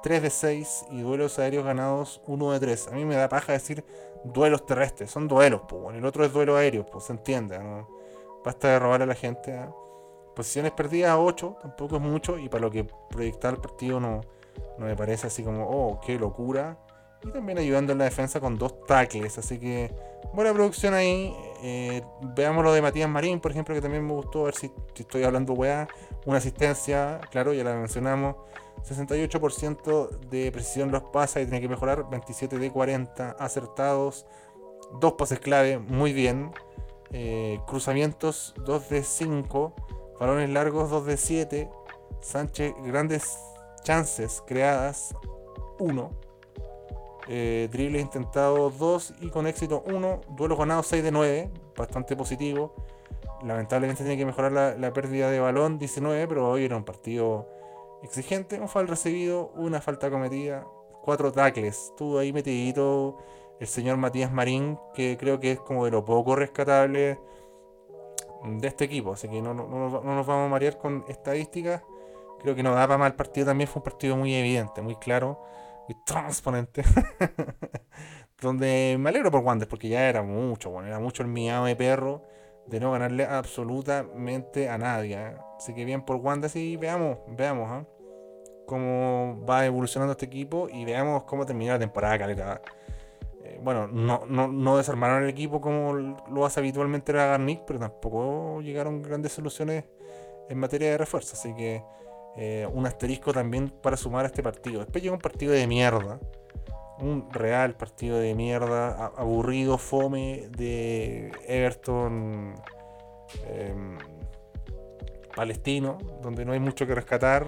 [0.02, 2.88] 3 de 6 y duelos aéreos ganados 1 de 3.
[2.88, 3.84] A mí me da paja decir
[4.24, 5.96] duelos terrestres, son duelos, pues.
[5.96, 7.58] El otro es duelo aéreo, pues se entiende.
[8.44, 9.56] Basta de robar a la gente.
[9.56, 9.70] ¿ah?
[10.34, 12.38] Posiciones perdidas 8, tampoco es mucho.
[12.38, 14.20] Y para lo que proyecta el partido no,
[14.78, 16.78] no me parece así como, oh, qué locura.
[17.22, 19.38] Y también ayudando en la defensa con dos tackles.
[19.38, 19.94] Así que
[20.32, 21.34] buena producción ahí.
[21.62, 22.02] Eh,
[22.34, 24.42] veamos lo de Matías Marín, por ejemplo, que también me gustó.
[24.42, 25.88] A ver si, si estoy hablando weá.
[26.26, 28.36] Una asistencia, claro, ya la mencionamos
[28.84, 32.08] 68% de precisión los pasa y tiene que mejorar.
[32.10, 34.26] 27 de 40 acertados.
[35.00, 36.52] Dos pases clave, muy bien.
[37.10, 39.74] Eh, cruzamientos, 2 de 5.
[40.20, 41.70] Balones largos, 2 de 7.
[42.20, 43.38] Sánchez, grandes
[43.82, 45.14] chances creadas,
[45.78, 46.10] 1.
[47.28, 49.14] Eh, dribles intentados, 2.
[49.22, 50.20] Y con éxito, 1.
[50.36, 51.50] Duelos ganados, 6 de 9.
[51.74, 52.74] Bastante positivo.
[53.42, 56.28] Lamentablemente tiene que mejorar la, la pérdida de balón, 19.
[56.28, 57.48] Pero hoy era un partido
[58.04, 60.66] exigente, un foul recibido, una falta cometida,
[61.02, 61.86] cuatro tackles.
[61.90, 63.16] Estuvo ahí metidito
[63.60, 67.18] el señor Matías Marín, que creo que es como de lo poco rescatable
[68.44, 69.14] de este equipo.
[69.14, 71.82] Así que no, nos vamos a marear con estadísticas.
[72.40, 73.68] Creo que no da para mal partido también.
[73.68, 75.40] Fue un partido muy evidente, muy claro,
[75.88, 76.82] muy transparente.
[78.40, 81.76] Donde me alegro por Wander, porque ya era mucho, bueno, era mucho el miado de
[81.76, 82.22] perro
[82.66, 85.16] de no ganarle absolutamente a nadie.
[85.16, 85.36] ¿eh?
[85.56, 87.86] Así que bien por Wanda, sí, veamos, veamos, ¿ah?
[88.66, 92.60] Cómo va evolucionando este equipo y veamos cómo termina la temporada, caleta.
[93.44, 95.92] Eh, bueno, no, no, no, desarmaron el equipo como
[96.30, 99.84] lo hace habitualmente la Garnick, pero tampoco llegaron grandes soluciones
[100.48, 101.34] en materia de refuerzo.
[101.34, 101.82] Así que
[102.36, 104.80] eh, un asterisco también para sumar a este partido.
[104.80, 106.18] Después llega un partido de mierda.
[107.00, 112.54] Un real partido de mierda, aburrido, fome de Everton
[113.48, 113.98] em,
[115.34, 117.46] palestino, donde no hay mucho que rescatar.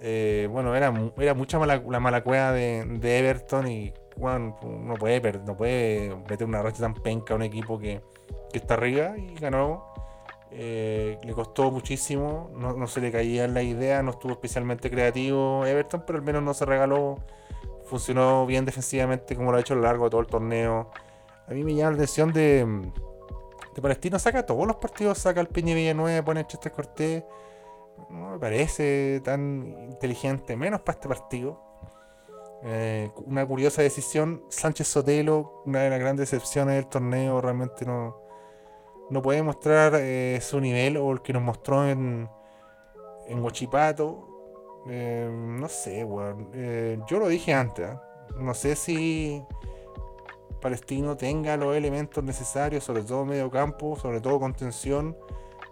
[0.00, 5.56] Eh, bueno, era, era mucha la mala cueva de, Everton y bueno, no puede, no
[5.56, 8.02] puede meter una racha tan penca a un equipo que,
[8.52, 9.92] está arriba y ganó
[10.50, 16.04] eh, le costó muchísimo, no, se le caía la idea, no estuvo especialmente creativo Everton,
[16.06, 17.18] pero al menos no se regaló.
[17.84, 20.90] Funcionó bien defensivamente como lo ha hecho a lo largo de todo el torneo.
[21.46, 22.64] A mí me llama la atención de,
[23.74, 27.22] de Palestino, saca todos los partidos, saca el Peña Villanueva, pone Chester Cortés.
[28.10, 31.60] No me parece tan inteligente, menos para este partido.
[32.62, 34.42] Eh, una curiosa decisión.
[34.48, 38.16] Sánchez Sotelo, una de las grandes decepciones del torneo, realmente no,
[39.10, 42.28] no puede mostrar eh, su nivel o el que nos mostró en,
[43.28, 44.84] en Huachipato.
[44.88, 46.50] Eh, no sé, weón.
[47.06, 47.88] Yo lo dije antes.
[48.38, 49.42] No sé si
[50.60, 55.16] Palestino tenga los elementos necesarios, sobre todo medio campo, sobre todo contención,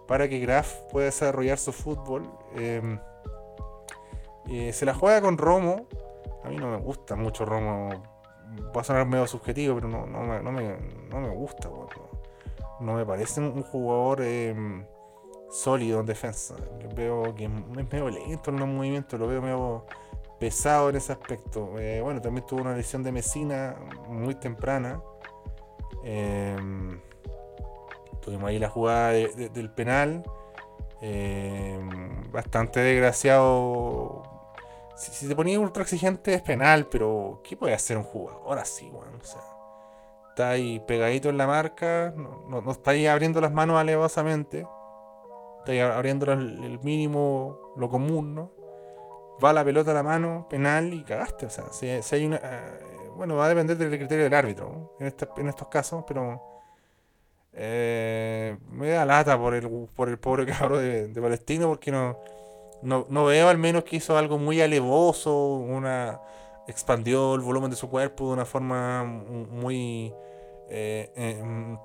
[0.07, 2.29] para que Graf pueda desarrollar su fútbol.
[4.71, 5.87] se la juega con Romo.
[6.43, 7.89] A mí no me gusta mucho Romo.
[8.75, 10.77] Va a sonar medio subjetivo, pero no, no, me, no, me,
[11.09, 11.69] no me gusta,
[12.79, 14.85] no me parece un jugador em,
[15.49, 16.55] sólido en defensa.
[16.95, 17.51] veo que es
[17.91, 19.85] medio lento en los movimientos, lo veo medio
[20.39, 21.79] pesado en ese aspecto.
[21.79, 23.75] Eh, bueno, también tuvo una lesión de Mesina
[24.07, 25.01] muy temprana.
[26.03, 26.99] Em,
[28.25, 30.23] tuvimos ahí la jugada del penal.
[30.99, 34.23] Em, bastante desgraciado.
[34.95, 39.11] Si, te ponía ultra exigente es penal, pero ¿qué puede hacer un jugador así, bueno?
[39.21, 39.41] O sea,
[40.29, 44.65] está ahí pegadito en la marca, no, no, está ahí abriendo las manos alevosamente,
[45.59, 48.51] está ahí abriendo el, mínimo, lo común, ¿no?
[49.43, 51.45] Va la pelota a la mano, penal y cagaste.
[51.45, 52.37] O sea, si, hay una.
[52.37, 56.54] Eh, bueno, va a depender del criterio del árbitro en estos casos, pero.
[57.57, 62.19] Eh, me da lata por el, por el pobre cabrón de, de Palestino porque no,
[62.81, 66.19] no, no, veo al menos que hizo algo muy alevoso, una
[66.67, 70.13] expandió el volumen de su cuerpo de una forma muy
[70.69, 71.77] eh, em,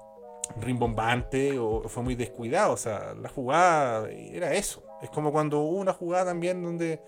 [0.60, 2.72] rimbombante o fue muy descuidado.
[2.72, 4.82] O sea, la jugada era eso.
[5.02, 7.00] Es como cuando hubo una jugada también donde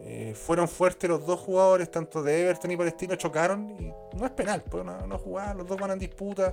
[0.00, 4.30] eh, fueron fuertes los dos jugadores, tanto de Everton y Palestino, chocaron y no es
[4.32, 6.52] penal, pues una, una jugada, los dos van en disputa.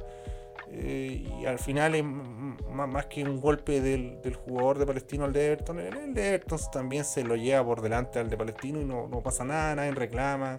[0.72, 5.46] Eh, y al final es más, que un golpe del, jugador de Palestino al de
[5.48, 9.08] Everton, el, de Everton también se lo lleva por delante al de Palestino y no,
[9.24, 10.58] pasa nada, nadie reclama,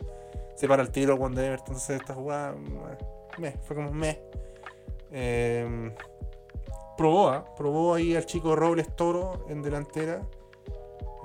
[0.54, 2.54] se para el tiro cuando Everton se esta jugada,
[3.66, 4.20] fue como me.
[5.10, 5.92] Em,
[6.96, 7.44] probó, ¿ah?
[7.56, 10.22] probó ahí al chico Robles Toro en delantera.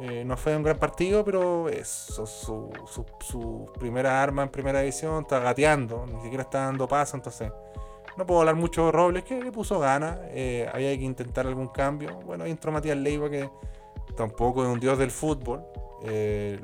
[0.02, 2.26] Eh, no fue un gran partido, pero es su,
[3.20, 7.52] su, primera arma en primera división, está gateando, ni siquiera está dando paso, entonces
[8.18, 10.20] no puedo hablar mucho de Robles, que le puso ganas.
[10.30, 12.20] Eh, había que intentar algún cambio.
[12.26, 13.50] Bueno, ahí entró Matías Leiva, que
[14.16, 15.64] tampoco es un dios del fútbol.
[16.04, 16.60] Eh,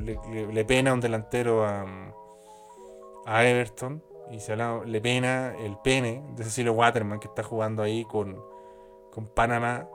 [0.51, 1.85] le, pena un delantero a,
[3.25, 4.03] a Everton.
[4.29, 8.37] Y se le pena el pene de Cecilio Waterman, que está jugando ahí con,
[9.09, 9.87] con Panamá.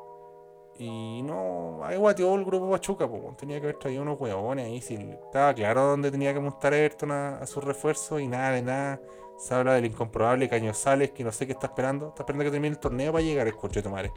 [0.78, 4.80] Y no, ahí guateó el grupo Pachuca, pues, tenía que haber traído unos huevones ahí.
[4.80, 8.62] Si estaba claro dónde tenía que montar Everton a, a su refuerzo y nada de
[8.62, 9.00] nada
[9.42, 12.08] se habla del incomprobable Cañosales, que no sé qué está esperando.
[12.10, 14.12] Está esperando que termine el torneo para llegar el coche de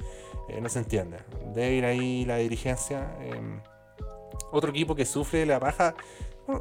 [0.50, 1.18] eh, no se entiende.
[1.56, 3.18] Debe ir ahí la dirigencia.
[3.20, 3.60] Em,
[4.52, 5.96] otro equipo que sufre la baja.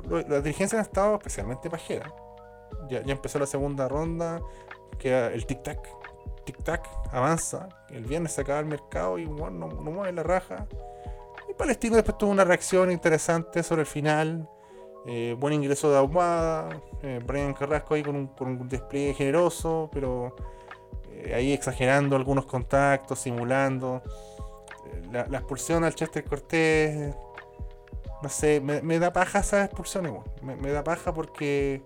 [0.09, 2.11] la dirigencia ha estado especialmente pajera.
[2.89, 4.41] Ya, empezó la segunda ronda.
[4.99, 5.81] Queda el tic-tac.
[6.47, 7.69] Tic-tac avanza.
[7.91, 10.67] El viernes se acaba el mercado y bueno, no, mueve la raja.
[11.51, 14.49] Y Palestino después tuvo una reacción interesante sobre el final.
[15.07, 20.35] Eh, buen ingreso de Ahumada, eh, Brian Carrasco ahí con un, despliegue generoso, pero
[21.11, 24.03] eh, ahí exagerando algunos contactos, simulando.
[25.13, 27.15] La, expulsión al Chester Cortés,
[28.23, 31.83] no sé, me, da paja esa expulsión, me, da paja porque,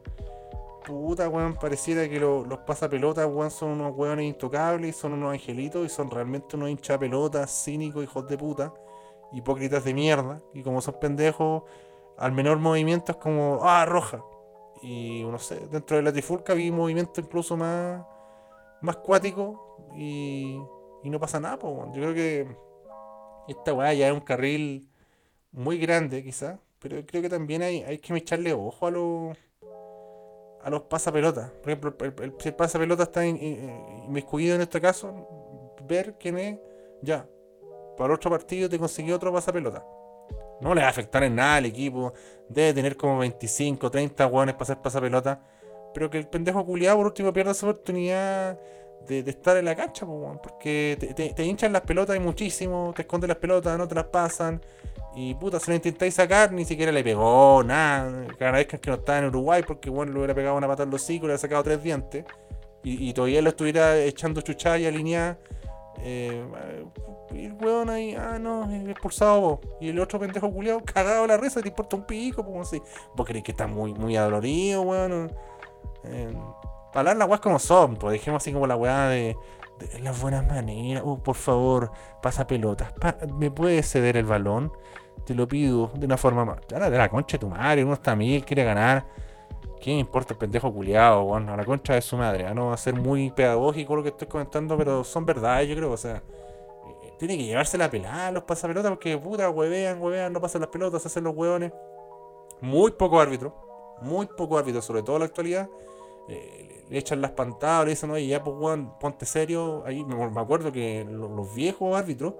[0.87, 5.89] puta, weón, pareciera que los pasapelotas, weón, son unos weones intocables, son unos angelitos y
[5.89, 8.73] son realmente unos hinchapelotas, cínicos, hijos de puta,
[9.33, 11.65] hipócritas de mierda, y como son pendejos
[12.19, 14.23] al menor movimiento es como, ah, roja.
[14.83, 18.05] Y no sé, dentro de la trifulca vi movimiento incluso más,
[18.83, 20.59] más cuático y,
[21.03, 21.59] y no pasa nada.
[21.61, 22.49] Yo creo que
[23.49, 24.89] Esta weá ya es un carril
[25.53, 26.59] muy grande, quizás.
[26.81, 29.37] Pero creo que también hay, hay que echarle ojo a los
[30.63, 31.51] a los pasapelotas.
[31.51, 36.59] Por ejemplo, el pasapelota está in- in- inmiscuido en este caso, ver quién es,
[37.03, 37.27] ya.
[37.97, 39.85] Para otro partido te consiguió otro pasapelota.
[40.61, 42.13] No le va a afectar en nada al equipo.
[42.49, 45.41] Debe tener como 25, 30 hueones para hacer pasapelota.
[45.95, 48.59] Pero que el pendejo culiado por último pierda esa oportunidad
[49.07, 53.39] de, estar en la cancha, porque te, hinchan las pelotas y muchísimo, te esconden las
[53.39, 54.61] pelotas, no te las pasan.
[55.15, 58.27] Y puta, se la intentáis sacar, ni siquiera le pegó, nada.
[58.35, 61.03] Agradezcan que no estaba en Uruguay porque bueno, le hubiera pegado una pata en los
[61.03, 62.25] hocico, le hubiera sacado tres dientes.
[62.85, 65.39] Y, y todavía lo estuviera echando chuchá y alineada.
[66.01, 66.45] Eh,
[67.33, 69.59] y el weón ahí, ah, no, expulsado vos.
[69.81, 72.81] Y el otro pendejo culiado cagado la risa, te importa un pico, como así.
[73.15, 75.33] Vos creéis que está muy, muy adolorido, weón.
[76.05, 76.33] Eh,
[76.95, 79.37] hablar las weas como son, pues dejemos así como la weá de,
[79.79, 81.03] de las buenas maneras.
[81.05, 81.91] Uh, por favor,
[82.23, 82.93] pasa pelotas.
[82.93, 84.73] Pa- ¿Me puedes ceder el balón?
[85.27, 86.59] Te lo pido de una forma más.
[86.69, 89.05] De la concha de tu madre, uno está mil, quiere ganar.
[89.81, 91.49] ¿Qué importa el pendejo culiado, weón?
[91.49, 92.47] A la concha de su madre.
[92.47, 95.77] A no va a ser muy pedagógico lo que estoy comentando, pero son verdades, yo
[95.77, 95.93] creo.
[95.93, 100.41] O sea, eh, tiene que llevarse la pelada los pasapelotas porque puta, huevean, huevean, no
[100.41, 101.73] pasan las pelotas, hacen los hueones.
[102.61, 103.55] Muy poco árbitro,
[104.03, 105.69] muy poco árbitro, sobre todo en la actualidad.
[106.29, 109.83] eh, le, echan las pantadas, le dicen, oye, ya pues weón, ponte serio.
[109.87, 112.35] Ahí me, acuerdo que lo- los, viejos árbitros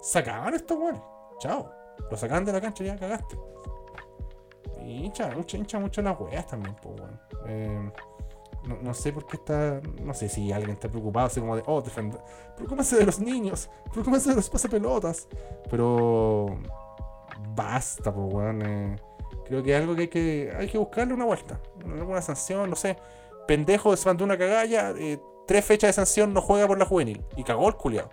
[0.00, 1.02] sacaban a estos weones.
[1.38, 1.70] Chao.
[2.10, 3.36] Lo sacaban de la cancha ya cagaste.
[4.90, 7.20] Hincha, hincha, mucho las weas también, pues weón.
[7.46, 7.90] Eh,
[8.82, 9.80] no, sé por qué está.
[10.02, 11.82] No sé si alguien está preocupado, así como de, oh.
[12.56, 15.28] Preocúpense de los niños, preocúpense de los pasapelotas.
[15.70, 16.58] Pero.
[17.54, 18.62] Basta, pues weón.
[18.62, 18.96] eh,
[19.46, 21.60] creo que es algo que hay que, hay que buscarle una vuelta.
[21.84, 22.96] Alguna sanción, no sé.
[23.46, 27.24] Pendejo se mandó una cagalla, eh, tres fechas de sanción, no juega por la juvenil.
[27.36, 28.10] Y cagó el culiado.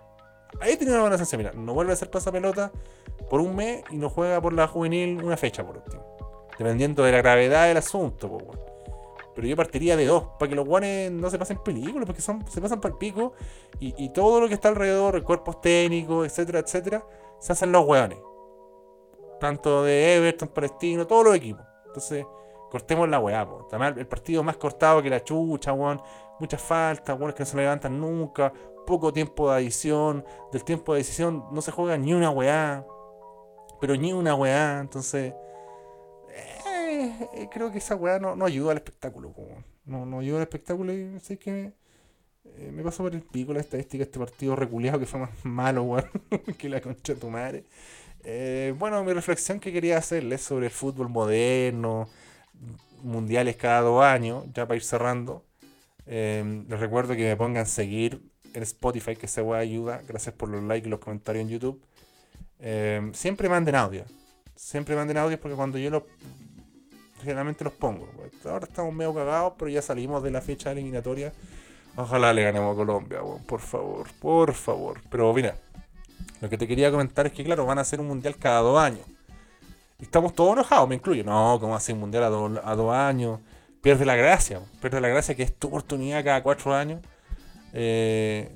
[0.60, 2.72] Ahí tenía una buena sanción, mira, no vuelve a hacer pasapelota
[3.30, 6.17] por un mes y no juega por la juvenil una fecha por último.
[6.58, 8.38] Dependiendo de la gravedad del asunto.
[9.34, 12.44] Pero yo partiría de dos, para que los guanes no se pasen películas, porque son,
[12.48, 13.34] se pasan para el pico
[13.78, 17.04] y, y todo lo que está alrededor, cuerpos técnicos, etcétera, etcétera,
[17.38, 18.18] se hacen los hueones.
[19.38, 21.64] Tanto de Everton, Palestino, todos los equipos.
[21.86, 22.26] Entonces,
[22.70, 23.68] cortemos la weá, po.
[23.70, 26.00] El partido más cortado que la chucha, weón.
[26.40, 28.52] Muchas faltas, weones que no se levantan nunca.
[28.86, 30.24] Poco tiempo de adición.
[30.52, 32.84] Del tiempo de decisión no se juega ni una weá.
[33.80, 34.80] Pero ni una weá.
[34.80, 35.34] Entonces,
[37.04, 39.64] eh, eh, creo que esa weá no, no ayuda al espectáculo, weón.
[39.84, 41.72] No, no ayuda al espectáculo y sé que
[42.44, 45.30] eh, me pasó por el pico la estadística de este partido reculeado que fue más
[45.44, 46.08] malo, weón,
[46.58, 47.64] que la concha de tu madre.
[48.24, 52.08] Eh, bueno, mi reflexión que quería hacerles sobre el fútbol moderno,
[53.02, 55.44] mundiales cada dos años, ya para ir cerrando.
[56.06, 58.20] Eh, les recuerdo que me pongan seguir
[58.54, 60.02] en Spotify, que esa weá ayuda.
[60.06, 61.82] Gracias por los likes y los comentarios en YouTube.
[62.60, 64.04] Eh, siempre manden audio.
[64.56, 66.02] Siempre manden audio porque cuando yo los
[67.22, 68.08] generalmente los pongo.
[68.44, 71.32] Ahora estamos medio cagados, pero ya salimos de la fecha eliminatoria.
[71.96, 75.00] Ojalá le ganemos a Colombia, por favor, por favor.
[75.10, 75.56] Pero mira,
[76.40, 78.78] lo que te quería comentar es que, claro, van a hacer un mundial cada dos
[78.78, 79.00] años.
[79.98, 81.24] Estamos todos enojados, me incluyo.
[81.24, 83.40] No, ¿cómo hacer un mundial a, do- a dos años?
[83.82, 87.00] Pierde la gracia, pierde la gracia que es tu oportunidad cada cuatro años.
[87.72, 88.48] Eh,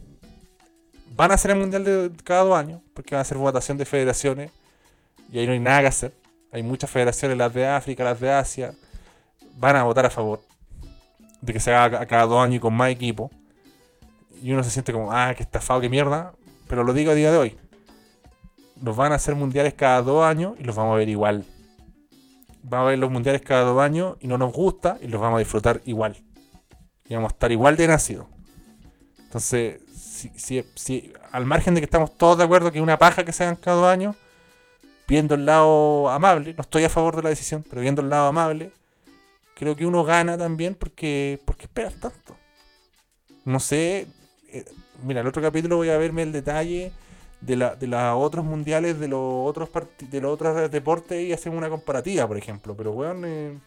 [1.16, 3.84] van a hacer el mundial de cada dos años, porque van a hacer votación de
[3.84, 4.52] federaciones.
[5.32, 6.12] Y ahí no hay nada que hacer.
[6.52, 8.74] Hay muchas federaciones, las de África, las de Asia,
[9.56, 10.40] van a votar a favor
[11.40, 13.30] de que se haga cada dos años con más equipo.
[14.42, 16.34] Y uno se siente como, ah, que estafado, que mierda.
[16.68, 17.58] Pero lo digo a día de hoy.
[18.80, 21.44] Nos van a hacer mundiales cada dos años y los vamos a ver igual.
[22.62, 25.36] Vamos a ver los mundiales cada dos años y no nos gusta y los vamos
[25.36, 26.16] a disfrutar igual.
[27.08, 28.26] Y vamos a estar igual de nacidos.
[29.18, 32.98] Entonces, si, si, si- al margen de que estamos todos de acuerdo que es una
[32.98, 34.16] paja que se hagan cada dos años,
[35.08, 38.26] viendo el lado amable, no estoy a favor de la decisión, pero viendo el lado
[38.28, 38.72] amable,
[39.54, 42.36] creo que uno gana también porque, porque esperas tanto.
[43.44, 44.06] No sé,
[44.48, 44.64] eh,
[45.02, 46.92] mira, el otro capítulo voy a verme el detalle
[47.40, 51.52] de, la, de los otros mundiales, de los otros de los otros deportes y hacer
[51.52, 52.76] una comparativa, por ejemplo.
[52.76, 53.58] Pero weón, eh,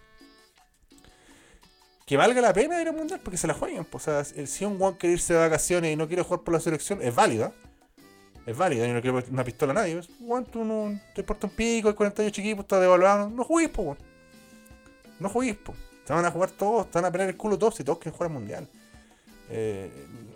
[2.05, 4.79] que valga la pena ir al mundial porque se la pues, o sea, si un
[4.81, 7.51] weón quiere irse de vacaciones y no quiere jugar por la selección, es válida.
[8.45, 9.99] Es válida, yo no quiero una pistola a nadie.
[10.19, 13.29] Weón, tú no te importa un pico, hay 48 equipos, está devaluado.
[13.29, 13.97] No juguís, po.
[15.19, 15.73] No juguís, po.
[16.05, 18.15] Te van a jugar todos, te van a pelear el culo todos si todos quieren
[18.15, 18.67] jugar al mundial.
[19.49, 19.89] Eh,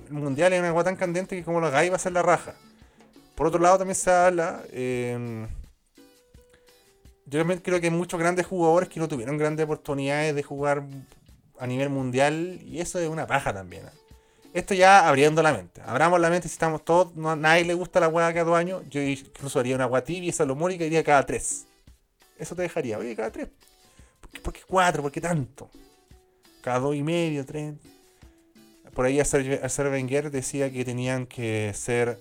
[0.07, 2.23] el mundial es una agua tan candente que como lo hagáis va a ser la
[2.23, 2.55] raja.
[3.35, 4.63] Por otro lado, también se habla.
[4.71, 5.47] eh,
[7.29, 10.83] yo también creo que hay muchos grandes jugadores que no tuvieron grandes oportunidades de jugar
[11.59, 12.59] a nivel mundial.
[12.65, 13.85] Y eso es una paja también.
[13.85, 13.91] ¿eh?
[14.53, 15.81] Esto ya abriendo la mente.
[15.85, 18.83] Abramos la mente si estamos todos, a nadie le gusta la hueá cada dos años.
[18.89, 21.65] Yo incluso haría una agua tibia y salomónica iría cada tres.
[22.37, 23.49] Eso te dejaría, oye, cada tres.
[24.43, 25.03] ¿Por qué, cuatro?
[25.03, 25.69] ¿Por qué tanto?
[26.61, 27.75] Cada dos y medio, tres.
[28.93, 32.19] Por ahí Acer Wenger decía que tenían que ser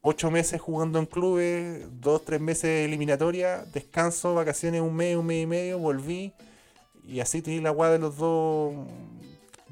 [0.00, 5.42] ocho meses jugando en clubes, dos, tres meses eliminatoria, descanso, vacaciones, un mes, un mes
[5.42, 6.32] y medio, volví.
[7.06, 8.74] Y así tenía la weá de los dos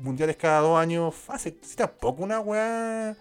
[0.02, 1.58] mundiales cada dos años fácil.
[1.62, 3.16] Si tampoco una weá.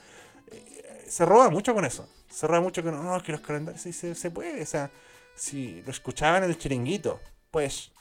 [0.52, 2.08] Eh, se roba mucho con eso.
[2.30, 3.04] Se roba mucho con.
[3.04, 4.62] No, que los calendarios sí se, puede.
[4.62, 4.92] O sea,
[5.36, 7.20] si lo escuchaban en el chiringuito,
[7.52, 7.92] pues.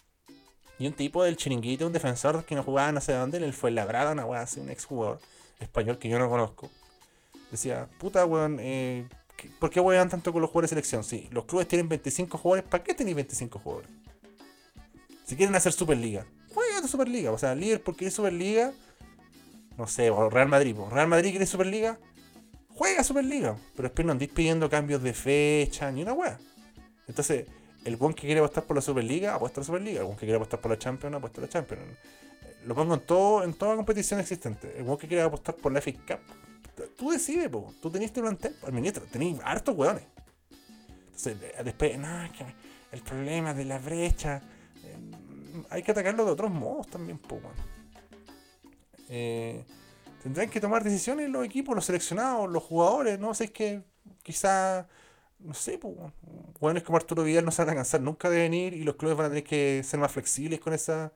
[0.79, 3.71] Y un tipo del chiringuito, un defensor que no jugaba no sé dónde, él fue
[3.71, 5.21] labrado, una weá así, un ex jugador
[5.59, 6.71] español que yo no conozco.
[7.51, 9.07] Decía, puta weón, eh,
[9.59, 11.05] ¿por qué weón tanto con los jugadores de selección?
[11.05, 13.91] Sí, los clubes tienen 25 jugadores, ¿para qué tenéis 25 jugadores?
[15.27, 17.33] Si quieren hacer Superliga, juega de Superliga.
[17.33, 18.73] O sea, Liverpool quiere Superliga.
[19.77, 20.77] No sé, o Real Madrid.
[20.91, 21.99] Real Madrid quiere Superliga.
[22.69, 23.57] Juega Superliga.
[23.77, 26.39] Pero después no andéis pidiendo cambios de fecha ni una wea.
[27.09, 27.47] Entonces,
[27.85, 30.01] el buen que quiere apostar por la Superliga, apuesta por la Superliga.
[30.01, 31.83] El buen que quiere apostar por la Champions, apuesta por la Champions.
[32.67, 34.75] Lo pongo en todo, en toda competición existente.
[34.77, 36.21] El buen que quiere apostar por la FA Cup.
[36.97, 37.75] Tú decides, po.
[37.81, 40.05] Tú tenés tu plantel, ministro, tenés hartos weones.
[41.07, 42.09] Entonces, después, no,
[42.93, 44.43] el problema de la brecha
[45.69, 47.43] hay que atacarlo de otros modos también, pues,
[50.23, 53.35] tendrán que tomar decisiones los equipos, los seleccionados, los jugadores, ¿no?
[53.35, 53.83] sé, es que
[54.23, 54.87] quizá,
[55.39, 55.97] no sé, pues,
[56.77, 59.17] es como Arturo Vidal no se van a cansar nunca de venir y los clubes
[59.17, 61.13] van a tener que ser más flexibles con esa,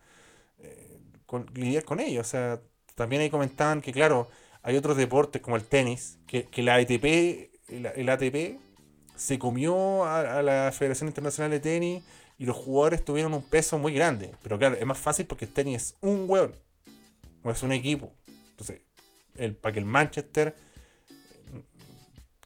[0.59, 2.27] eh, con, lidiar con ellos.
[2.27, 2.61] O sea,
[2.95, 4.29] también ahí comentaban que, claro,
[4.63, 8.59] hay otros deportes como el tenis, que, que la ATP, el, ATP
[9.17, 12.03] se comió a la Federación Internacional de Tenis
[12.39, 14.35] y los jugadores tuvieron un peso muy grande.
[14.43, 16.55] Pero claro, es más fácil porque el tenis es un hueón,
[17.43, 18.13] o es un equipo.
[18.51, 18.81] Entonces,
[19.37, 20.57] el, para que el Manchester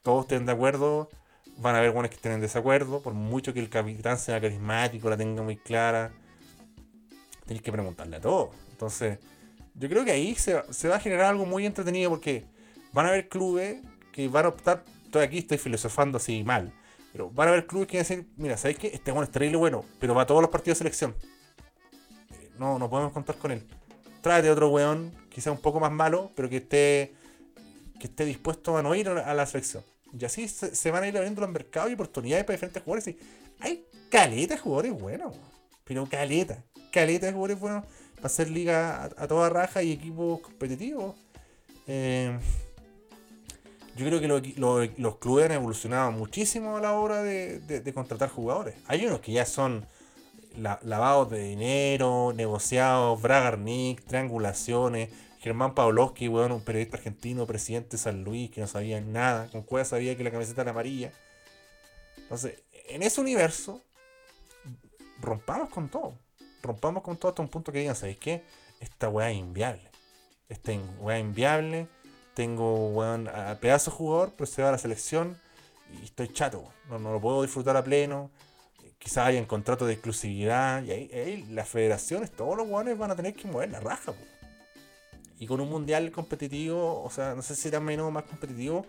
[0.02, 1.10] todos estén de acuerdo,
[1.58, 5.10] van a haber buenos que estén en desacuerdo, por mucho que el capitán sea carismático,
[5.10, 6.12] la tenga muy clara.
[7.44, 8.54] Tenéis que preguntarle a todos.
[8.70, 9.18] Entonces,
[9.74, 12.46] yo creo que ahí se, se va a generar algo muy entretenido porque
[12.92, 13.82] van a haber clubes
[14.12, 14.84] que van a optar.
[15.04, 16.72] Estoy aquí, estoy filosofando así mal
[17.18, 18.86] pero van a haber clubes que a decir, mira, ¿sabéis qué?
[18.94, 21.16] Este bueno es terrible bueno, pero va a todos los partidos de selección.
[22.30, 23.66] Eh, no, no podemos contar con él.
[24.20, 27.12] Tráete otro weón, quizá un poco más malo, pero que esté
[27.98, 29.82] que esté dispuesto a no ir a la selección.
[30.16, 33.08] Y así se, van a ir abriendo los mercados y oportunidades para diferentes jugadores.
[33.08, 33.18] Y
[33.58, 35.34] hay caleta de jugadores buenos,
[35.82, 36.62] pero caleta,
[36.92, 41.16] caleta de jugadores buenos para hacer liga a, toda raja y equipos competitivos.
[41.88, 42.38] Eh,
[43.98, 48.76] yo creo que los clubes han evolucionado muchísimo a la hora de, contratar jugadores.
[48.86, 49.86] Hay unos que ya son
[50.56, 55.10] lavados de dinero, negociados, Bragarnik, triangulaciones.
[55.40, 59.48] Germán Pavlovsky, un periodista argentino, presidente de San Luis, que no sabía nada.
[59.50, 61.12] Con cueva sabía que la camiseta era amarilla.
[62.16, 63.82] Entonces, en ese universo,
[65.20, 66.18] rompamos con todo.
[66.62, 68.44] Rompamos con todo hasta un punto que digan, ¿sabéis qué?
[68.80, 69.90] Esta weá es inviable.
[70.48, 71.88] Esta weá es inviable
[72.38, 75.36] tengo, weón, a pedazo jugador, pero se va a la selección
[76.00, 78.30] y estoy chato, no, no lo puedo disfrutar a pleno.
[78.96, 83.34] Quizás hayan contrato de exclusividad y ahí, las federaciones, todos los weones van a tener
[83.34, 84.12] que mover la raja.
[85.40, 88.86] Y con un mundial competitivo, o sea, no sé si será menos o más competitivo,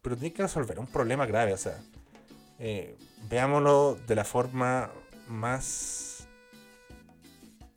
[0.00, 1.54] pero tiene que resolver un problema grave.
[1.54, 1.76] O sea,
[2.60, 2.96] eh,
[3.28, 4.92] veámoslo de la forma
[5.26, 6.28] más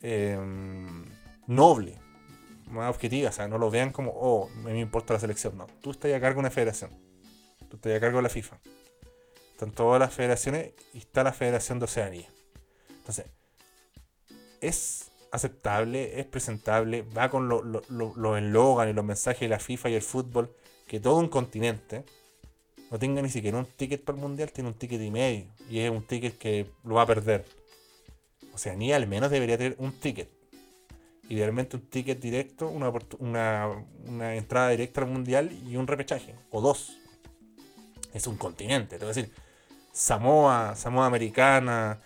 [0.02, 1.04] em,
[1.48, 1.98] noble
[2.70, 5.66] más objetiva, o sea, no lo vean como, oh, me importa la selección, no.
[5.80, 6.90] Tú estás a cargo de una federación,
[7.68, 8.58] tú estás a cargo de la FIFA.
[9.60, 12.26] Están todas las federaciones y está la Federación de Oceanía.
[12.88, 13.26] Entonces,
[14.62, 19.94] es aceptable, es presentable, va con los lo, y los mensajes de la FIFA y
[19.96, 20.50] el fútbol,
[20.86, 22.06] que todo un continente
[22.90, 25.80] no tenga ni siquiera un ticket para el mundial, tiene un ticket y medio, y
[25.80, 27.44] es un ticket que lo va a perder.
[28.54, 30.39] Oceanía al menos debería tener un ticket
[31.30, 36.98] idealmente un ticket directo, una, una, entrada directa al mundial y un repechaje, o dos.
[38.12, 39.32] Es un continente, te voy a decir,
[39.92, 42.00] Samoa, Samoa Americana,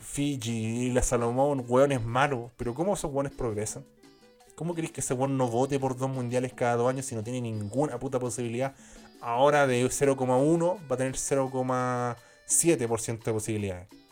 [0.00, 3.84] Fiji, la Salomón, hueones malos, pero ¿cómo esos hueones progresan?
[4.54, 7.22] ¿Cómo crees que ese hueón no vote por dos mundiales cada dos años si no
[7.22, 8.74] tiene ninguna puta posibilidad?
[9.20, 14.05] Ahora de 0,1 va a tener 0,7% de posibilidades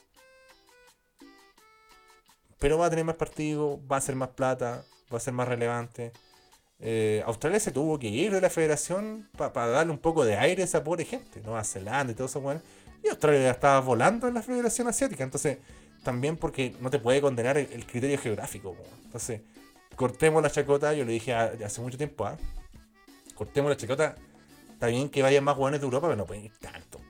[2.65, 5.47] pero va a tener más partidos, va a ser más plata, va a ser más
[5.47, 6.15] relevante.
[6.79, 10.63] Eh, Australia se tuvo que ir de la federación para darle un poco de aire
[10.63, 12.63] a esa pobre gente, Nueva Zelanda y todo eso, bueno.
[13.03, 15.59] Y Australia ya estaba volando en la federación asiática, entonces
[16.03, 18.75] también porque no te puede condenar el, criterio geográfico.
[19.05, 19.43] Entonces,
[19.95, 22.39] cortemos la chacota, yo le dije hace mucho tiempo, ¿ah?
[23.35, 24.15] cortemos la chacota.
[24.73, 27.03] Está bien que vayan más jugadores de Europa, pero no pueden ir tantos.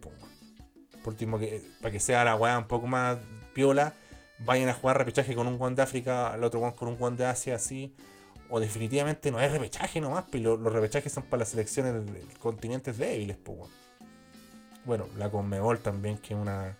[1.04, 3.18] Por último, que, para que sea la weá un poco más
[3.54, 3.94] piola,
[4.38, 7.16] vayan a jugar repechaje con un Juan de África, el otro Juan con un Juan
[7.16, 7.94] de Asia, así.
[8.50, 12.98] O definitivamente no es repechaje nomás, pero los repechajes son para las selecciones de, continentes
[12.98, 13.70] débiles, weón.
[14.84, 16.76] Bueno, la Conmebol también, que es una.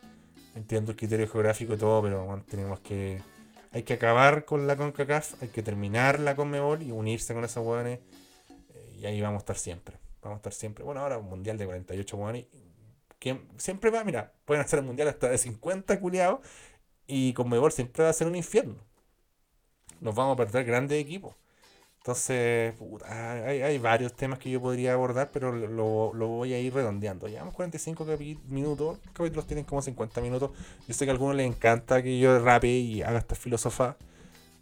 [0.54, 3.20] Entiendo el criterio geográfico y todo, pero weón, tenemos que.
[3.72, 7.66] Hay que acabar con la CONCACAF, hay que terminar la Conmebol y unirse con esos
[7.66, 7.98] hueones.
[8.74, 9.96] eh, y ahí vamos a estar siempre.
[10.22, 10.84] Vamos a estar siempre.
[10.84, 12.46] Bueno, ahora un mundial de 48 hueones.
[13.56, 16.40] Siempre va, mira, pueden hacer un mundial hasta de 50 culiados.
[17.06, 18.76] Y Conmebol siempre va a ser un infierno.
[20.00, 21.34] Nos vamos a perder grandes equipos.
[21.98, 26.74] Entonces, puta, hay, varios temas que yo podría abordar, pero lo, lo voy a ir
[26.74, 27.28] redondeando.
[27.28, 30.50] Llevamos 45 capi- minutos, los capítulos tienen como 50 minutos.
[30.86, 33.96] Yo sé que a algunos les encanta que yo rape y haga esta filosofía,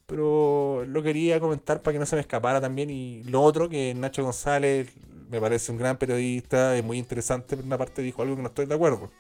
[0.06, 2.90] pero lo quería comentar para que no se me escapara también.
[2.90, 4.92] Y lo otro, que Nacho González
[5.28, 8.48] me parece un gran periodista, es muy interesante, pero una parte dijo algo que no
[8.48, 9.10] estoy de acuerdo.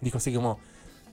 [0.00, 0.58] Dijo así como,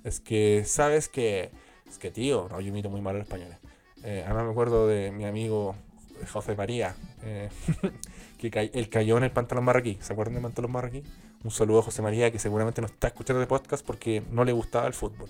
[0.05, 1.49] es que, ¿sabes que
[1.89, 3.57] Es que, tío, no, yo miro muy mal a los españoles.
[4.03, 5.75] Eh, además me acuerdo de mi amigo
[6.31, 7.49] José María, eh,
[8.37, 9.97] que él cayó en el pantalón marroquí.
[10.01, 11.03] ¿Se acuerdan del pantalón marroquí?
[11.43, 14.51] Un saludo a José María, que seguramente no está escuchando el podcast porque no le
[14.51, 15.29] gustaba el fútbol.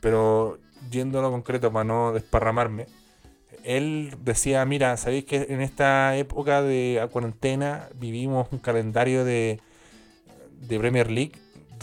[0.00, 0.58] Pero
[0.90, 2.86] yendo a lo concreto para no desparramarme,
[3.64, 9.60] él decía, mira, ¿sabéis que en esta época de cuarentena vivimos un calendario de,
[10.60, 11.32] de Premier League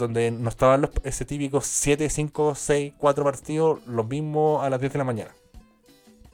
[0.00, 4.80] donde no estaban los, ese típico 7, 5, 6, 4 partidos, los mismos a las
[4.80, 5.30] 10 de la mañana?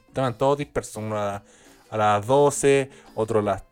[0.07, 1.43] Estaban todos dispersos, uno a,
[1.91, 3.63] a las 12, otro a las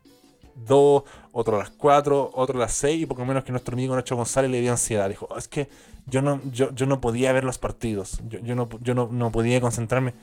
[0.67, 3.95] 2, otro a las 4, otro a las 6, y poco menos que nuestro amigo
[3.95, 5.09] Nacho González le dio ansiedad.
[5.09, 5.67] Dijo, es que
[6.05, 9.31] yo no, yo, yo no podía ver los partidos, yo, yo, no, yo no, no
[9.31, 10.13] podía concentrarme,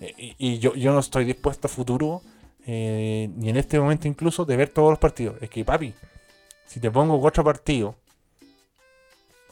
[0.00, 2.20] Eh, y, y yo, yo no estoy dispuesto a futuro,
[2.66, 5.36] eh, ni en este momento incluso, de ver todos los partidos.
[5.40, 5.94] Es que, papi,
[6.66, 7.94] si te pongo cuatro partidos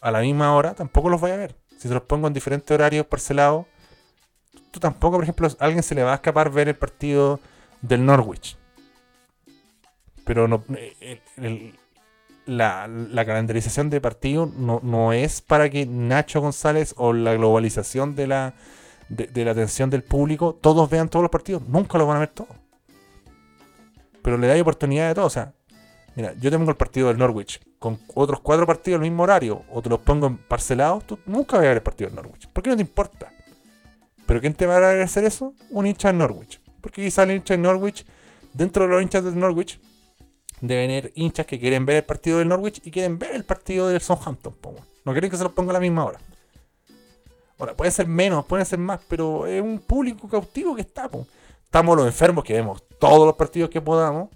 [0.02, 1.54] a la misma hora, tampoco los voy a ver.
[1.78, 3.66] Si te los pongo en diferentes horarios parcelados,
[4.70, 7.40] tú tampoco, por ejemplo, alguien se le va a escapar ver el partido
[7.80, 8.56] del Norwich.
[10.24, 10.64] Pero no,
[11.36, 11.78] el-
[12.44, 12.88] la,
[13.24, 18.54] calendarización de partido no, es para que Nacho González o la globalización de la,
[19.08, 21.62] de la atención del público, todos vean todos los partidos.
[21.68, 22.56] Nunca los van a ver todos.
[24.22, 25.26] Pero le da oportunidad de todo.
[25.26, 25.52] O sea,
[26.16, 29.82] mira, yo tengo el partido del Norwich con otros cuatro partidos al mismo horario, o
[29.82, 32.48] te los pongo en parcelados, tú nunca vas a ver el partido del Norwich.
[32.48, 33.32] ¿Por qué no te importa?
[34.24, 35.52] ¿Pero quién te va a hacer eso?
[35.70, 36.60] Un hincha del Norwich.
[36.80, 38.06] Porque quizá el hincha del Norwich,
[38.54, 39.80] dentro de los hinchas del Norwich,
[40.60, 43.88] deben haber hinchas que quieren ver el partido del Norwich y quieren ver el partido
[43.88, 44.54] del Southampton.
[45.04, 46.20] No quieren que se los ponga a la misma hora.
[47.58, 51.08] Ahora, puede ser menos, puede ser más, pero es un público cautivo que está.
[51.08, 51.26] po.
[51.64, 54.28] Estamos los enfermos que vemos todos los partidos que podamos.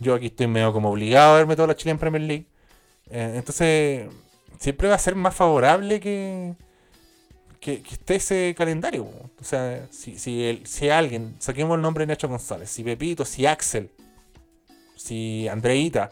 [0.00, 2.46] Yo aquí estoy medio como obligado a verme toda la Chile en Premier League.
[3.10, 4.08] Eh, entonces,
[4.58, 6.54] siempre va a ser más favorable que,
[7.60, 9.04] que, esté ese calendario.
[9.40, 13.24] O sea, si, si, el- si alguien, saquemos el nombre de Nacho González, si Pepito,
[13.24, 13.90] si Axel,
[14.96, 16.10] si Andreita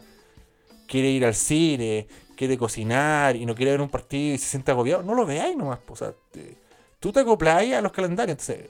[0.87, 4.71] quiere ir al cine, quiere cocinar y no quiere ver un partido y se siente
[4.71, 5.79] agobiado, no lo veáis nomás.
[5.79, 5.93] po.
[5.93, 6.57] O sea, te-
[6.99, 8.37] tú te acopláis a los calendarios.
[8.39, 8.69] Entonces,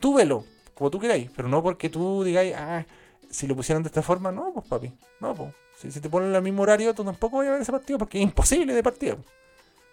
[0.00, 0.44] tú velo,
[0.74, 2.84] como tú queráis, pero no porque tú digáis, ah,
[3.30, 5.52] si lo pusieran de esta forma, no, pues papi, no, pues.
[5.76, 8.18] Si, si te ponen el mismo horario, tú tampoco vas a ver ese partido porque
[8.18, 9.18] es imposible de partido.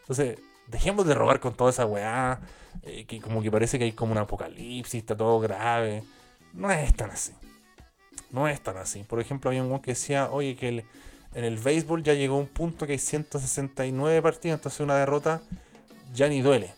[0.01, 2.39] Entonces, dejemos de robar con toda esa weá,
[2.81, 6.03] eh, que como que parece que hay como un apocalipsis, está todo grave.
[6.53, 7.33] No es tan así.
[8.31, 9.03] No es tan así.
[9.03, 10.85] Por ejemplo, había un que decía, oye, que
[11.33, 15.41] en el béisbol ya llegó un punto que hay 169 partidos, entonces una derrota
[16.13, 16.73] ya ni duele.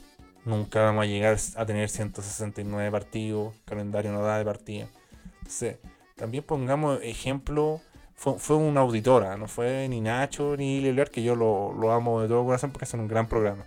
[0.46, 4.88] Nunca vamos a llegar a tener 169 partidos, calendario no da de partida.
[5.40, 5.78] Entonces,
[6.16, 7.82] también pongamos ejemplo,
[8.16, 12.28] fue, fue una auditora, no fue ni Nacho ni Liliar, que yo lo, amo de
[12.28, 13.66] todo corazón porque hacen un gran programa.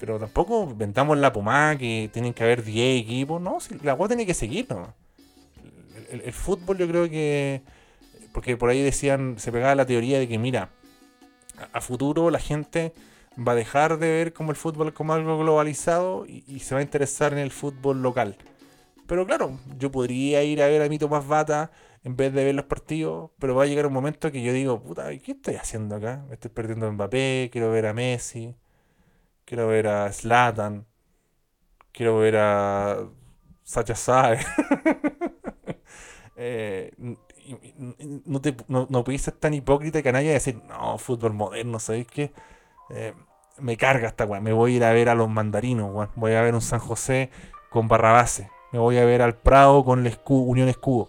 [0.00, 4.26] Pero tampoco inventamos la pomada que tienen que haber 10 equipos, no, la agua tiene
[4.26, 4.90] que seguir nomás.
[6.10, 7.62] El, fútbol yo creo que,
[8.32, 10.70] porque por ahí decían, se pegaba la teoría de que mira,
[11.72, 12.92] a, futuro la gente
[13.36, 16.80] va a dejar de ver como el fútbol como algo globalizado y, y se va
[16.80, 18.36] a interesar en el fútbol local.
[19.06, 21.70] Pero claro, yo podría ir a ver a mi Tomás Bata
[22.06, 24.80] en vez de ver los partidos, pero va a llegar un momento que yo digo,
[24.80, 26.24] puta, ¿qué estoy haciendo acá?
[26.28, 28.54] Me estoy perdiendo a Mbappé, quiero ver a Messi,
[29.44, 30.86] quiero ver a Zlatan,
[31.90, 33.08] quiero ver a
[33.64, 34.38] Sacha Sae.
[36.38, 36.92] Eh,
[38.26, 42.06] no, te, no, no ser tan hipócrita y canalla y decir, no, fútbol moderno, ¿sabéis
[42.08, 42.30] qué?
[42.90, 43.14] Eh,
[43.58, 44.42] me carga esta weá.
[44.42, 46.10] Me voy a ir a ver a los mandarinos, weón.
[46.14, 47.30] Voy a ver un San José
[47.70, 48.50] con Barrabase.
[48.70, 51.08] Me voy a ver al Prado con el Unión Escudo.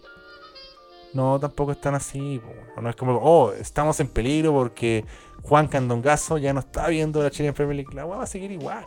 [1.14, 2.42] No, tampoco están así.
[2.82, 5.06] No es como, oh, estamos en peligro porque
[5.44, 7.96] Juan Candongazo ya no está viendo la Chilean Premier League.
[7.96, 8.86] La va a seguir igual.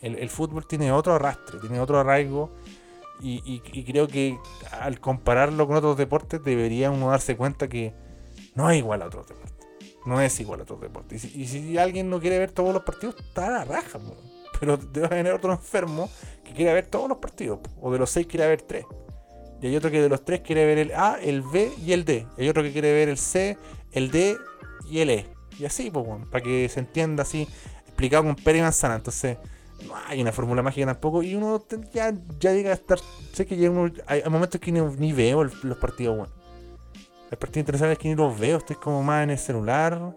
[0.00, 2.50] El, fútbol tiene otro arrastre, tiene otro arraigo.
[3.20, 4.38] Y, creo que
[4.70, 7.94] al compararlo con otros deportes debería uno darse cuenta que
[8.54, 9.66] no es igual a otros deportes.
[10.04, 11.24] No es igual a otros deportes.
[11.34, 13.98] Y si, alguien no quiere ver todos los partidos, está a la raja.
[14.60, 16.10] Pero debe haber otro enfermo
[16.44, 17.60] que quiera ver todos los partidos.
[17.80, 18.84] O de los seis quiere ver tres.
[19.60, 22.04] Y hay otro que de los tres quiere ver el A, el B y el
[22.04, 22.26] D.
[22.36, 23.56] Y hay otro que quiere ver el C,
[23.92, 24.36] el D
[24.90, 25.26] y el E.
[25.58, 27.48] Y así, pues, para que se entienda así,
[27.86, 28.96] explicado con pera y manzana.
[28.96, 29.38] Entonces,
[29.86, 31.22] no hay una fórmula mágica tampoco.
[31.22, 32.98] Y uno ya, ya llega a estar.
[33.32, 36.32] Sé que ya uno, hay, momentos que ni, veo el- los partidos, bueno.
[37.30, 40.16] Hay partidos interesantes que ni los veo, estoy como más en el celular.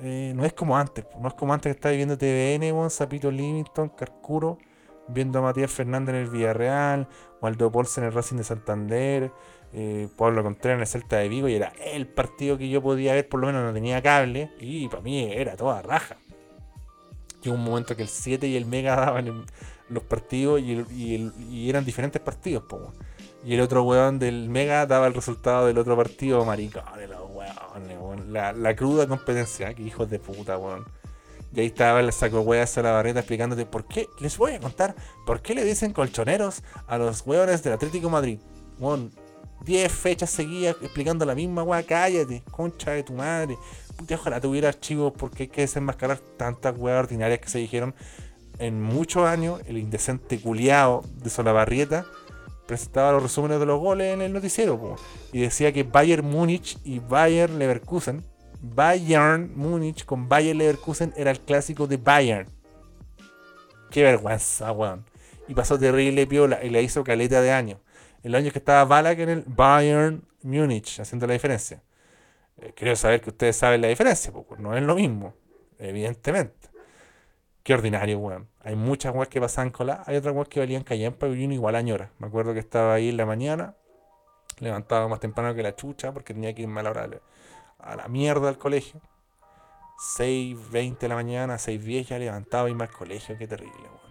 [0.00, 3.30] Eh, no es como antes, no es como antes que estaba viendo TVN, weón, Zapito
[3.30, 4.58] Livington, Carcuro,
[5.08, 7.08] viendo a Matías Fernández en el Villarreal,
[7.40, 9.32] Waldo Ponce en el Racing de Santander,
[9.72, 13.14] eh, Pablo Contreras en el Celta de Vigo, y era el partido que yo podía
[13.14, 16.16] ver, por lo menos no tenía cable, y para mí era toda raja.
[17.42, 19.44] Llegó un momento que el 7 y el Mega daban
[19.88, 22.64] los partidos y, eran diferentes partidos.
[23.44, 27.98] Y el otro weón del Mega daba el resultado del otro partido, maricones, los weones,
[28.00, 28.32] weón.
[28.32, 30.86] La cruda competencia, que hijos de puta, weón.
[31.54, 34.94] Y ahí estaba el saco weas a la explicándote por qué, les voy a contar,
[35.24, 38.40] por qué le dicen colchoneros a los weones del Atlético Madrid.
[38.78, 39.12] Weón,
[39.64, 43.56] 10 fechas seguidas explicando la misma wea, cállate, concha de tu madre.
[43.96, 47.94] Puta, ojalá tuviera archivos porque hay que desenmascarar tantas weas ordinarias que se dijeron
[48.58, 49.60] en muchos años.
[49.66, 52.04] El indecente culiao de Solabarrieta
[52.66, 54.96] presentaba los resúmenes de los goles en el noticiero
[55.32, 58.24] y decía que Bayern Múnich y Bayern Leverkusen,
[58.64, 62.48] Bayern Múnich con Bayern Leverkusen era el clásico de Bayern.
[63.90, 65.04] Qué vergüenza, weón.
[65.48, 67.78] Y pasó terrible piola y la hizo caleta de años.
[68.22, 71.82] El año que estaba Balak en el Bayern Múnich, haciendo la diferencia.
[72.56, 75.34] Eh, quiero saber que ustedes saben la diferencia, porque no es lo mismo,
[75.78, 76.70] evidentemente.
[77.62, 78.48] Qué ordinario, weón.
[78.60, 81.74] Hay muchas weas que pasaban cola, hay otras weas que valían callampa y uno igual
[81.74, 82.12] añora.
[82.18, 83.74] Me acuerdo que estaba ahí en la mañana,
[84.58, 86.90] levantaba más temprano que la chucha porque tenía que irme a la
[87.84, 89.00] a la mierda al colegio.
[90.18, 94.04] 6.20 de la mañana, 6.10 ya levantaba y al colegio, qué terrible, weón.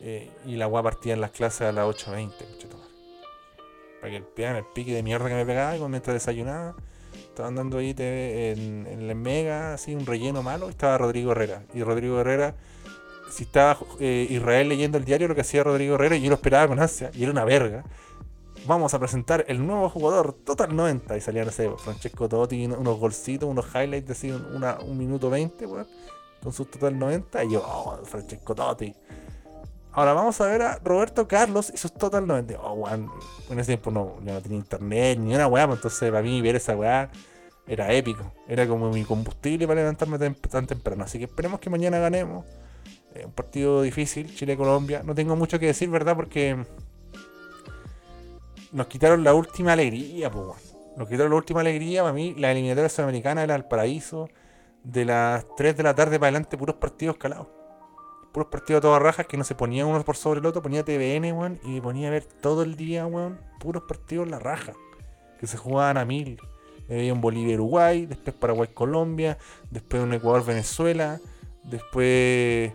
[0.00, 2.90] Eh, y la wea partía en las clases a las 8.20, conchetumare.
[4.00, 6.76] Para que el, pegan el pique de mierda que me pegaba y mientras desayunaba.
[7.14, 11.62] Estaban dando ahí en, la Mega, así un relleno malo, y estaba Rodrigo Herrera.
[11.72, 12.54] Y Rodrigo Herrera,
[13.30, 16.34] si estaba eh, Israel leyendo el diario, lo que hacía Rodrigo Herrera, y yo lo
[16.34, 17.84] esperaba con ansia, y era una verga.
[18.66, 21.16] Vamos a presentar el nuevo jugador Total 90.
[21.16, 25.66] Y salía, no sé, Francesco Totti, unos golcitos, unos highlights, así, una, un minuto 20,
[25.66, 25.86] weón,
[26.42, 27.44] con su Total 90.
[27.44, 28.94] Y yo, oh, Francesco Totti.
[29.92, 32.60] Ahora vamos a ver a Roberto Carlos y sus Total 90.
[32.60, 33.10] Oh, weón.
[33.48, 36.56] En ese tiempo no, no tenía internet ni una weá, pues entonces para mí ver
[36.56, 37.10] esa weá
[37.66, 38.32] era épico.
[38.46, 41.04] Era como mi combustible para levantarme tem- tan temprano.
[41.04, 42.44] Así que esperemos que mañana ganemos.
[43.14, 45.02] Eh, un partido difícil, Chile-Colombia.
[45.04, 46.14] No tengo mucho que decir, ¿verdad?
[46.14, 46.64] Porque
[48.72, 50.58] nos quitaron la última alegría, pues, weón.
[50.96, 52.02] Nos quitaron la última alegría.
[52.02, 54.28] Para mí, la eliminatoria sudamericana era el paraíso.
[54.84, 57.48] De las 3 de la tarde para adelante, puros partidos calados
[58.32, 60.84] puros partidos a todas rajas que no se ponían uno por sobre el otro, ponía
[60.84, 64.74] TVN, weón, y ponía a ver todo el día, weón, puros partidos la raja,
[65.40, 66.40] que se jugaban a mil.
[66.88, 69.36] Me un Bolivia-Uruguay, después Paraguay-Colombia,
[69.70, 71.20] después un Ecuador-Venezuela,
[71.64, 72.72] después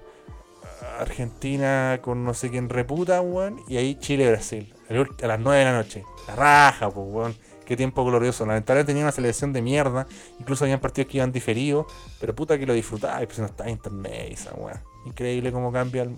[0.99, 5.73] Argentina con no sé quién reputa, weón, y ahí Chile-Brasil, a las 9 de la
[5.73, 6.03] noche.
[6.27, 7.35] La raja, pues, weón.
[7.65, 8.45] Qué tiempo glorioso.
[8.45, 10.05] Lamentablemente tenía una selección de mierda.
[10.39, 11.85] Incluso habían partidos que iban diferidos.
[12.19, 13.23] Pero puta que lo disfrutaba.
[13.23, 14.81] Y pues no estaba internet esa weá.
[15.05, 16.15] Increíble cómo cambia el-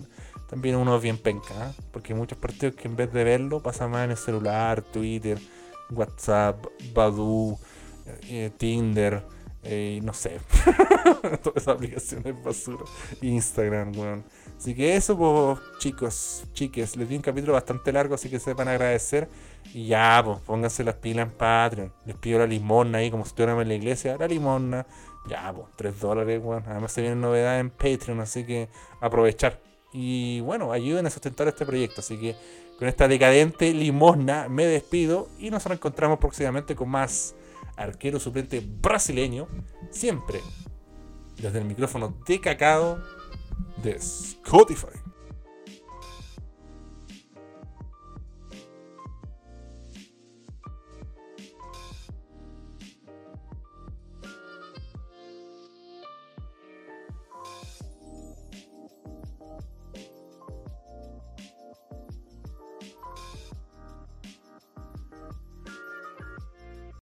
[0.48, 1.54] también uno bien penca.
[1.56, 1.72] ¿ah?
[1.92, 5.38] Porque hay muchos partidos que en vez de verlo pasan más en el celular, Twitter,
[5.90, 7.58] WhatsApp, Badu,
[8.28, 9.22] eh, Tinder,
[9.62, 10.38] eh, no sé.
[11.42, 12.84] Todas esas aplicaciones basura.
[13.22, 14.24] Instagram, weón.
[14.56, 18.68] Así que eso, pues, chicos, chiques, les di un capítulo bastante largo, así que sepan
[18.68, 19.28] agradecer.
[19.74, 21.92] Y ya, pues, pónganse las pilas en Patreon.
[22.06, 24.16] Les pido la limosna ahí, como si estuviéramos en la iglesia.
[24.18, 24.86] La limosna,
[25.28, 26.64] ya, pues, 3 dólares, weón.
[26.66, 28.68] Además se vienen novedades en Patreon, así que
[29.00, 29.60] aprovechar.
[29.92, 32.00] Y bueno, ayuden a sustentar este proyecto.
[32.00, 32.36] Así que
[32.78, 37.34] con esta decadente limosna me despido y nos reencontramos próximamente con más
[37.76, 39.48] arquero suplente brasileño.
[39.90, 40.40] Siempre
[41.40, 42.98] desde el micrófono de cacao
[43.82, 45.05] de Spotify.